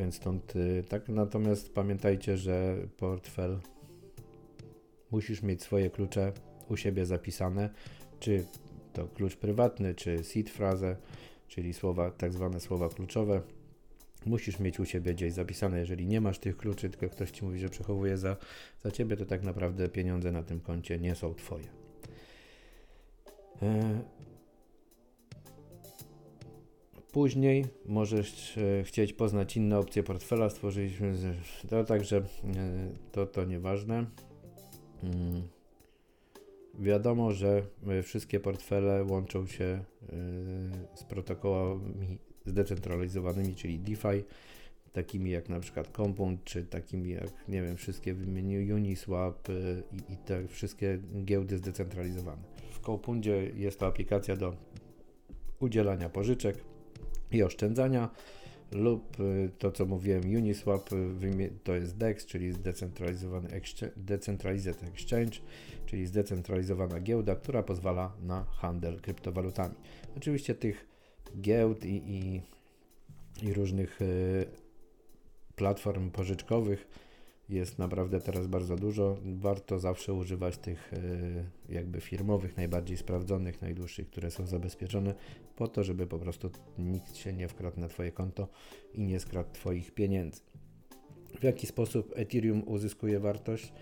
więc 0.00 0.14
stąd 0.14 0.54
yy, 0.54 0.84
tak. 0.88 1.08
Natomiast 1.08 1.74
pamiętajcie, 1.74 2.36
że 2.36 2.76
portfel 2.96 3.58
musisz 5.10 5.42
mieć 5.42 5.62
swoje 5.62 5.90
klucze 5.90 6.32
u 6.68 6.76
siebie 6.76 7.06
zapisane, 7.06 7.70
czy 8.20 8.44
to 8.92 9.08
klucz 9.08 9.36
prywatny, 9.36 9.94
czy 9.94 10.24
seed 10.24 10.50
frazę, 10.50 10.96
czyli 11.48 11.74
słowa, 11.74 12.10
tak 12.10 12.32
zwane 12.32 12.60
słowa 12.60 12.88
kluczowe 12.88 13.42
musisz 14.26 14.58
mieć 14.58 14.80
u 14.80 14.84
siebie 14.84 15.14
gdzieś 15.14 15.32
zapisane. 15.32 15.78
Jeżeli 15.78 16.06
nie 16.06 16.20
masz 16.20 16.38
tych 16.38 16.56
kluczy, 16.56 16.90
tylko 16.90 17.14
ktoś 17.14 17.30
ci 17.30 17.44
mówi, 17.44 17.58
że 17.58 17.68
przechowuje 17.68 18.16
za, 18.16 18.36
za 18.84 18.90
ciebie, 18.90 19.16
to 19.16 19.26
tak 19.26 19.42
naprawdę 19.42 19.88
pieniądze 19.88 20.32
na 20.32 20.42
tym 20.42 20.60
koncie 20.60 20.98
nie 20.98 21.14
są 21.14 21.34
twoje. 21.34 21.66
E, 27.10 27.12
później 27.12 27.64
możesz 27.86 28.58
e, 28.58 28.84
chcieć 28.84 29.12
poznać 29.12 29.56
inne 29.56 29.78
opcje 29.78 30.02
portfela. 30.02 30.50
Stworzyliśmy 30.50 31.14
to 31.68 31.84
także 31.84 32.16
e, 32.16 32.22
to, 33.12 33.26
to 33.26 33.44
nieważne. 33.44 34.06
Mm. 35.02 35.42
Wiadomo, 36.78 37.32
że 37.32 37.62
wszystkie 38.02 38.40
portfele 38.40 39.04
łączą 39.04 39.46
się 39.46 39.84
z 40.94 41.04
protokołami 41.04 42.18
zdecentralizowanymi, 42.46 43.54
czyli 43.54 43.78
DeFi, 43.78 44.24
takimi 44.92 45.30
jak 45.30 45.48
na 45.48 45.60
przykład 45.60 45.88
Compound, 45.96 46.44
czy 46.44 46.64
takimi 46.64 47.10
jak, 47.10 47.48
nie 47.48 47.62
wiem, 47.62 47.76
wszystkie 47.76 48.14
wymienił 48.14 48.76
Uniswap 48.76 49.48
i, 49.92 50.12
i 50.12 50.16
te 50.16 50.48
wszystkie 50.48 50.98
giełdy 51.24 51.58
zdecentralizowane. 51.58 52.42
W 52.70 52.80
Compoundzie 52.80 53.50
jest 53.54 53.78
to 53.78 53.86
aplikacja 53.86 54.36
do 54.36 54.56
udzielania 55.60 56.08
pożyczek 56.08 56.64
i 57.32 57.42
oszczędzania 57.42 58.10
lub 58.72 59.20
y, 59.20 59.50
to, 59.58 59.72
co 59.72 59.86
mówiłem, 59.86 60.22
Uniswap 60.22 60.92
y, 60.92 61.52
to 61.64 61.74
jest 61.74 61.96
DEX, 61.96 62.26
czyli 62.26 62.52
zdecentralizowany 62.52 63.48
Decentralized 63.96 64.82
Exchange, 64.82 65.38
czyli 65.86 66.06
zdecentralizowana 66.06 67.00
giełda, 67.00 67.36
która 67.36 67.62
pozwala 67.62 68.12
na 68.22 68.44
handel 68.44 69.00
kryptowalutami. 69.00 69.74
Oczywiście 70.16 70.54
tych 70.54 70.86
giełd 71.40 71.84
i, 71.84 72.02
i, 72.06 72.42
i 73.42 73.52
różnych 73.52 74.02
y, 74.02 74.46
platform 75.56 76.10
pożyczkowych 76.10 76.88
jest 77.50 77.78
naprawdę 77.78 78.20
teraz 78.20 78.46
bardzo 78.46 78.76
dużo. 78.76 79.16
Warto 79.24 79.78
zawsze 79.78 80.12
używać 80.14 80.58
tych 80.58 80.92
y, 80.92 81.44
jakby 81.68 82.00
firmowych, 82.00 82.56
najbardziej 82.56 82.96
sprawdzonych, 82.96 83.62
najdłuższych, 83.62 84.10
które 84.10 84.30
są 84.30 84.46
zabezpieczone, 84.46 85.14
po 85.56 85.68
to, 85.68 85.84
żeby 85.84 86.06
po 86.06 86.18
prostu 86.18 86.50
nikt 86.78 87.16
się 87.16 87.32
nie 87.32 87.48
wkradł 87.48 87.80
na 87.80 87.88
Twoje 87.88 88.12
konto 88.12 88.48
i 88.94 89.02
nie 89.02 89.20
skradł 89.20 89.52
Twoich 89.52 89.90
pieniędzy. 89.94 90.40
W 91.40 91.42
jaki 91.42 91.66
sposób 91.66 92.12
Ethereum 92.16 92.68
uzyskuje 92.68 93.20
wartość? 93.20 93.72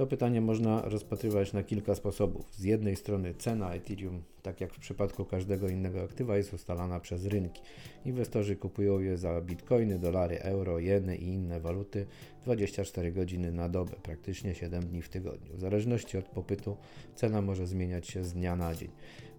To 0.00 0.06
pytanie 0.06 0.40
można 0.40 0.82
rozpatrywać 0.82 1.52
na 1.52 1.62
kilka 1.62 1.94
sposobów. 1.94 2.54
Z 2.54 2.64
jednej 2.64 2.96
strony 2.96 3.34
cena 3.34 3.74
Ethereum, 3.74 4.22
tak 4.42 4.60
jak 4.60 4.74
w 4.74 4.78
przypadku 4.78 5.24
każdego 5.24 5.68
innego 5.68 6.02
aktywa, 6.02 6.36
jest 6.36 6.54
ustalana 6.54 7.00
przez 7.00 7.26
rynki. 7.26 7.62
Inwestorzy 8.04 8.56
kupują 8.56 9.00
je 9.00 9.16
za 9.16 9.40
bitcoiny, 9.40 9.98
dolary, 9.98 10.38
euro, 10.38 10.78
jeny 10.78 11.16
i 11.16 11.24
inne 11.24 11.60
waluty 11.60 12.06
24 12.44 13.12
godziny 13.12 13.52
na 13.52 13.68
dobę, 13.68 13.92
praktycznie 14.02 14.54
7 14.54 14.86
dni 14.86 15.02
w 15.02 15.08
tygodniu. 15.08 15.56
W 15.56 15.60
zależności 15.60 16.18
od 16.18 16.28
popytu 16.28 16.76
cena 17.14 17.42
może 17.42 17.66
zmieniać 17.66 18.08
się 18.08 18.24
z 18.24 18.32
dnia 18.32 18.56
na 18.56 18.74
dzień. 18.74 18.90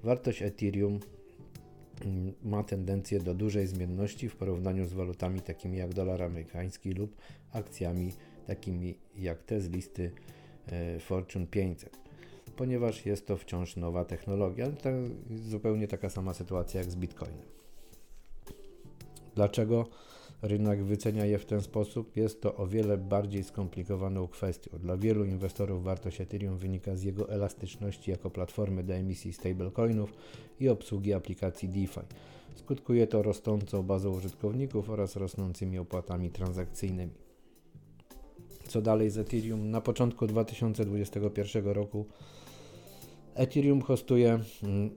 Wartość 0.04 0.42
Ethereum 0.42 1.00
mm, 2.06 2.34
ma 2.44 2.64
tendencję 2.64 3.20
do 3.20 3.34
dużej 3.34 3.68
zmienności 3.68 4.30
w 4.30 4.36
porównaniu 4.36 4.86
z 4.86 4.94
walutami 4.94 5.42
takimi 5.42 5.78
jak 5.78 5.94
dolar 5.94 6.24
amerykański 6.24 6.92
lub 6.92 7.18
akcjami 7.52 8.12
takimi 8.48 8.98
jak 9.18 9.44
te 9.44 9.62
z 9.62 9.70
listy 9.70 10.12
Fortune 11.00 11.48
500, 11.48 12.00
ponieważ 12.56 13.06
jest 13.06 13.28
to 13.28 13.38
wciąż 13.38 13.76
nowa 13.76 14.06
technologia. 14.06 14.72
To 14.72 14.90
zupełnie 15.36 15.88
taka 15.88 16.10
sama 16.10 16.34
sytuacja 16.34 16.82
jak 16.82 16.92
z 16.92 16.96
Bitcoinem. 16.96 17.46
Dlaczego 19.36 19.86
rynek 20.42 20.84
wycenia 20.84 21.26
je 21.26 21.40
w 21.40 21.46
ten 21.46 21.62
sposób? 21.62 22.18
Jest 22.18 22.42
to 22.42 22.56
o 22.56 22.68
wiele 22.68 22.98
bardziej 22.98 23.44
skomplikowaną 23.44 24.28
kwestią. 24.28 24.80
Dla 24.80 24.98
wielu 24.98 25.26
inwestorów 25.26 25.84
wartość 25.84 26.22
Ethereum 26.22 26.58
wynika 26.58 26.96
z 26.96 27.04
jego 27.04 27.30
elastyczności 27.30 28.12
jako 28.12 28.30
platformy 28.30 28.84
do 28.84 28.94
emisji 28.94 29.34
stablecoinów 29.34 30.14
i 30.60 30.70
obsługi 30.70 31.14
aplikacji 31.14 31.70
DeFi. 31.70 32.00
Skutkuje 32.56 33.08
to 33.08 33.22
rosnącą 33.22 33.84
bazą 33.84 34.10
użytkowników 34.10 34.90
oraz 34.90 35.16
rosnącymi 35.16 35.78
opłatami 35.80 36.30
transakcyjnymi 36.30 37.14
co 38.72 38.82
dalej 38.82 39.10
z 39.10 39.18
Ethereum. 39.18 39.72
Na 39.72 39.82
początku 39.82 40.28
2021 40.28 41.66
roku 41.66 42.06
Ethereum 43.36 43.82
hostuje 43.82 44.40
mm, 44.64 44.90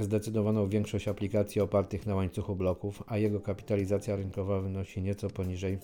zdecydowaną 0.00 0.68
większość 0.68 1.08
aplikacji 1.08 1.60
opartych 1.60 2.06
na 2.06 2.14
łańcuchu 2.14 2.56
bloków, 2.56 3.02
a 3.06 3.18
jego 3.18 3.40
kapitalizacja 3.40 4.16
rynkowa 4.16 4.60
wynosi 4.60 5.02
nieco 5.02 5.30
poniżej 5.30 5.78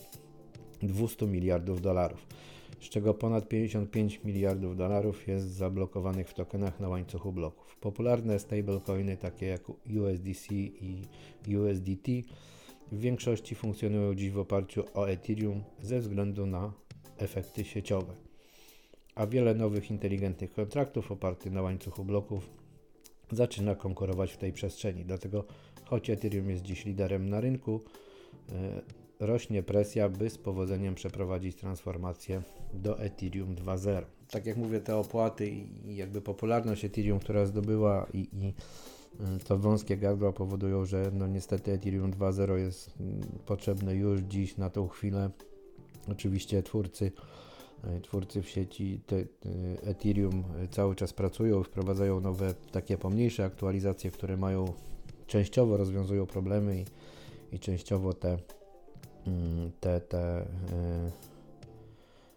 200 0.83 1.27
miliardów 1.27 1.81
dolarów, 1.81 2.27
z 2.81 2.89
czego 2.89 3.15
ponad 3.15 3.49
55 3.49 4.21
miliardów 4.25 4.77
dolarów 4.77 5.29
jest 5.29 5.47
zablokowanych 5.47 6.29
w 6.29 6.35
tokenach 6.35 6.81
na 6.81 6.89
łańcuchu 6.89 7.33
bloków. 7.33 7.77
Popularne 7.81 8.39
stablecoiny 8.39 9.17
takie 9.17 9.47
jak 9.47 9.69
USDC 9.69 10.55
i 10.55 11.03
USDT 11.57 12.09
w 12.93 13.01
większości 13.01 13.55
funkcjonują 13.55 14.15
dziś 14.15 14.31
w 14.31 14.39
oparciu 14.39 14.85
o 14.95 15.11
Ethereum 15.11 15.63
ze 15.83 16.01
względu 16.01 16.47
na 16.47 16.73
efekty 17.23 17.65
sieciowe. 17.65 18.15
A 19.15 19.27
wiele 19.27 19.55
nowych 19.55 19.91
inteligentnych 19.91 20.53
kontraktów 20.53 21.13
opartych 21.13 21.53
na 21.53 21.63
łańcuchu 21.63 22.05
bloków 22.05 22.51
zaczyna 23.33 23.75
konkurować 23.75 24.33
w 24.33 24.37
tej 24.37 24.53
przestrzeni. 24.53 25.05
Dlatego, 25.05 25.45
choć 25.85 26.11
Ethereum 26.11 26.51
jest 26.51 26.63
dziś 26.63 26.85
liderem 26.85 27.29
na 27.29 27.41
rynku, 27.41 27.81
e, 28.53 28.81
rośnie 29.21 29.63
presja, 29.63 30.09
by 30.09 30.31
z 30.31 30.39
powodzeniem 30.39 30.95
przeprowadzić 30.95 31.57
transformację 31.57 32.43
do 32.75 32.99
Ethereum 33.01 33.55
2.0. 33.55 34.03
Tak 34.31 34.47
jak 34.47 34.57
mówię, 34.57 34.81
te 34.81 34.97
opłaty 34.97 35.49
i 35.49 35.97
jakby 35.97 36.21
popularność 36.21 36.85
Ethereum, 36.85 37.19
która 37.19 37.47
zdobyła 37.47 38.07
i, 38.13 38.19
i 38.19 38.55
e, 39.21 39.39
to 39.45 39.59
wąskie 39.59 39.97
gardła 39.97 40.33
powodują, 40.33 40.85
że 40.85 41.11
no 41.13 41.27
niestety 41.27 41.73
Ethereum 41.73 42.11
2.0 42.13 42.57
jest 42.57 42.95
mm, 43.01 43.21
potrzebne 43.47 43.95
już 43.95 44.21
dziś 44.21 44.57
na 44.57 44.71
tą 44.71 44.89
chwilę 44.89 45.31
Oczywiście 46.11 46.63
twórcy, 46.63 47.13
e, 47.85 48.01
twórcy 48.01 48.43
w 48.43 48.49
sieci 48.49 49.01
te, 49.07 49.25
Ethereum 49.83 50.45
cały 50.71 50.95
czas 50.95 51.13
pracują, 51.13 51.63
wprowadzają 51.63 52.21
nowe 52.21 52.55
takie 52.73 52.99
pomniejsze 52.99 53.45
aktualizacje, 53.45 54.11
które 54.11 54.37
mają 54.37 54.73
częściowo 55.27 55.77
rozwiązują 55.77 56.27
problemy 56.27 56.81
i, 56.81 56.85
i 57.57 57.59
częściowo 57.59 58.13
te, 58.13 58.39
mm, 59.27 59.73
te, 59.81 60.01
te 60.01 60.21
e, 60.21 60.47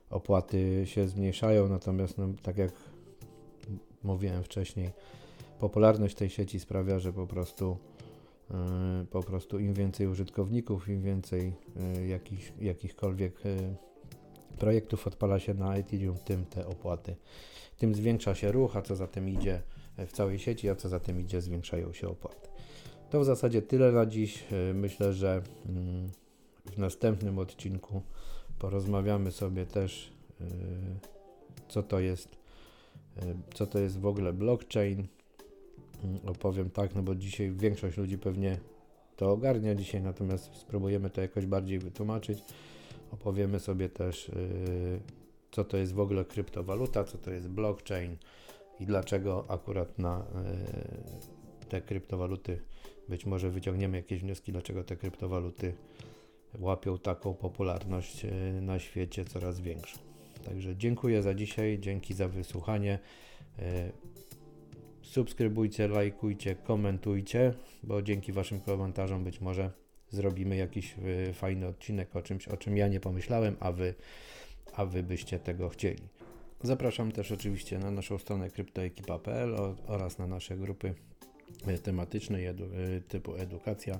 opłaty 0.10 0.82
się 0.86 1.08
zmniejszają, 1.08 1.70
natomiast 1.70 2.18
no, 2.18 2.28
tak 2.42 2.58
jak 2.58 2.72
mówiłem 4.04 4.44
wcześniej, 4.44 4.92
popularność 5.60 6.16
tej 6.16 6.30
sieci 6.30 6.60
sprawia, 6.60 7.00
że 7.00 7.14
po 7.14 7.28
prostu 7.28 7.78
po 9.12 9.24
prostu 9.24 9.60
im 9.60 9.74
więcej 9.74 10.08
użytkowników, 10.08 10.89
im 10.89 11.02
więcej 11.02 11.54
jakich, 12.08 12.54
jakichkolwiek 12.62 13.42
projektów 14.58 15.08
odpala 15.08 15.39
się 15.39 15.54
na 15.54 15.76
Ethereum, 15.76 16.18
tym 16.18 16.46
te 16.46 16.68
opłaty, 16.68 17.16
tym 17.78 17.96
zwiększa 17.96 18.36
się 18.36 18.52
ruch, 18.52 18.78
a 18.78 18.82
co 18.82 18.96
za 18.96 19.08
tym 19.08 19.30
idzie 19.30 19.62
w 19.98 20.12
całej 20.12 20.39
sieci, 20.39 20.70
a 20.70 20.76
co 20.76 20.89
za 20.89 21.00
tym 21.00 21.22
idzie 21.22 21.42
zwiększają 21.42 21.94
się 21.94 22.10
opłaty. 22.10 22.50
To 23.10 23.20
w 23.20 23.26
zasadzie 23.26 23.62
tyle 23.62 23.92
na 23.92 24.06
dziś. 24.06 24.44
Myślę, 24.74 25.13
że 25.13 25.42
mm, 25.66 26.10
w 26.66 26.78
następnym 26.78 27.39
odcinku 27.39 28.02
porozmawiamy 28.60 29.32
sobie 29.32 29.66
też, 29.66 30.13
co 31.68 31.84
to 31.84 32.00
jest 32.00 32.44
co 33.54 33.68
to 33.68 33.80
jest 33.80 34.00
w 34.00 34.06
ogóle 34.06 34.34
blockchain. 34.34 35.08
Mm, 36.04 36.20
opowiem 36.28 36.70
tak, 36.70 36.96
no 36.96 37.04
bo 37.04 37.16
dzisiaj 37.16 37.52
większość 37.52 37.98
ludzi 37.98 38.18
pewnie 38.18 38.58
to 39.18 39.32
ogarnia 39.32 39.76
dzisiaj, 39.76 40.02
natomiast 40.02 40.56
spróbujemy 40.56 41.10
to 41.10 41.22
jakoś 41.22 41.46
bardziej 41.46 41.80
wytłumaczyć. 41.80 42.44
Opowiemy 43.12 43.60
sobie 43.60 43.89
też, 43.89 44.30
e, 44.30 44.34
co 45.52 45.63
to 45.63 45.78
jest 45.78 45.94
w 45.94 46.00
ogóle 46.00 46.26
kryptowaluta, 46.26 47.04
co 47.04 47.18
to 47.18 47.32
jest 47.32 47.48
blockchain 47.48 48.18
i 48.80 48.86
dlaczego 48.86 49.46
akurat 49.48 50.00
na 50.00 50.20
e, 50.20 51.66
te 51.70 51.82
kryptowaluty 51.82 52.60
być 53.10 53.26
może 53.26 53.50
wyciągniemy 53.50 53.98
jakieś 53.98 54.22
wnioski, 54.22 54.52
dlaczego 54.52 54.84
te 54.84 54.96
kryptowaluty 54.96 55.74
łapią 56.60 56.98
taką 56.98 57.34
popularność 57.34 58.26
na 58.62 58.80
świecie 58.80 59.26
coraz 59.26 59.60
większą. 59.60 60.00
Także 60.46 60.76
dziękuję 60.76 61.22
za 61.22 61.34
dzisiaj, 61.34 61.80
dzięki 61.80 62.13
za 62.13 62.28
wysłuchanie. 62.28 63.00
Subskrybujcie, 65.13 65.88
lajkujcie, 65.88 66.56
komentujcie, 66.56 67.54
bo 67.84 68.02
dzięki 68.02 68.32
Waszym 68.32 68.60
komentarzom 68.62 69.23
być 69.23 69.41
może 69.41 69.71
zrobimy 70.10 70.56
jakiś 70.56 70.95
e, 71.30 71.34
fajny 71.34 71.67
odcinek 71.67 72.15
o 72.15 72.21
czymś, 72.21 72.47
o 72.47 72.58
czym 72.58 72.78
ja 72.78 72.88
nie 72.88 72.99
pomyślałem, 72.99 73.56
a 73.60 73.71
Wy, 73.71 73.93
a 74.73 74.86
wy 74.86 75.04
byście 75.04 75.39
tego 75.39 75.69
chcieli. 75.69 76.04
Zapraszam 76.63 77.12
też 77.12 77.32
oczywiście 77.32 77.80
na 77.80 77.91
naszą 77.91 78.17
stronę 78.17 78.49
kryptoekipa.pl 78.49 79.56
oraz 79.88 80.17
na 80.17 80.28
nasze 80.28 80.58
grupy 80.58 80.93
e, 81.67 81.78
tematyczne 81.78 82.39
edu, 82.39 82.65
typu 83.08 83.36
edukacja 83.36 83.99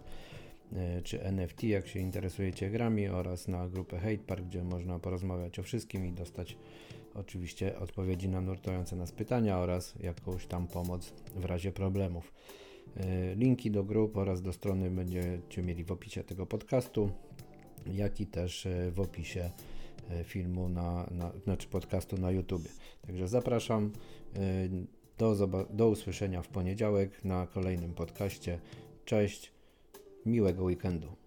czy 1.04 1.24
NFT, 1.24 1.64
jak 1.64 1.88
się 1.88 2.00
interesujecie 2.00 2.70
grami 2.70 3.08
oraz 3.08 3.48
na 3.48 3.70
grupę 3.70 4.00
Hate 4.00 4.18
Park, 4.18 4.46
gdzie 4.46 4.64
można 4.64 5.00
porozmawiać 5.00 5.60
o 5.60 5.64
wszystkim 5.64 6.06
i 6.06 6.12
dostać 6.12 6.58
oczywiście 7.14 7.80
odpowiedzi 7.80 8.30
na 8.30 8.42
nurtujące 8.42 8.96
nas 8.96 9.12
pytania 9.12 9.58
oraz 9.58 9.94
jakąś 10.00 10.48
tam 10.48 10.68
pomoc 10.68 11.14
w 11.36 11.46
razie 11.46 11.72
problemów. 11.72 12.34
E, 12.98 13.36
linki 13.36 13.72
do 13.72 13.84
grup 13.84 14.18
oraz 14.18 14.42
do 14.42 14.54
strony 14.54 14.92
będziecie 14.92 15.64
mieli 15.64 15.84
w 15.84 15.92
opisie 15.92 16.24
tego 16.24 16.46
podcastu, 16.46 17.10
jak 17.86 18.22
i 18.22 18.26
też 18.26 18.66
e, 18.66 18.92
w 18.92 19.00
opisie 19.00 19.50
filmu 20.24 20.70
na, 20.70 21.08
na 21.12 21.32
znaczy 21.44 21.68
podcastu 21.68 22.18
na 22.18 22.32
YouTube. 22.32 22.68
Także 23.02 23.28
zapraszam 23.28 23.92
do, 25.18 25.48
do 25.70 25.90
usłyszenia 25.90 26.42
w 26.42 26.48
poniedziałek 26.48 27.26
na 27.26 27.48
kolejnym 27.48 27.94
podcaście. 27.94 28.60
Cześć 29.06 29.53
miłego 30.26 30.64
weekendu. 30.64 31.23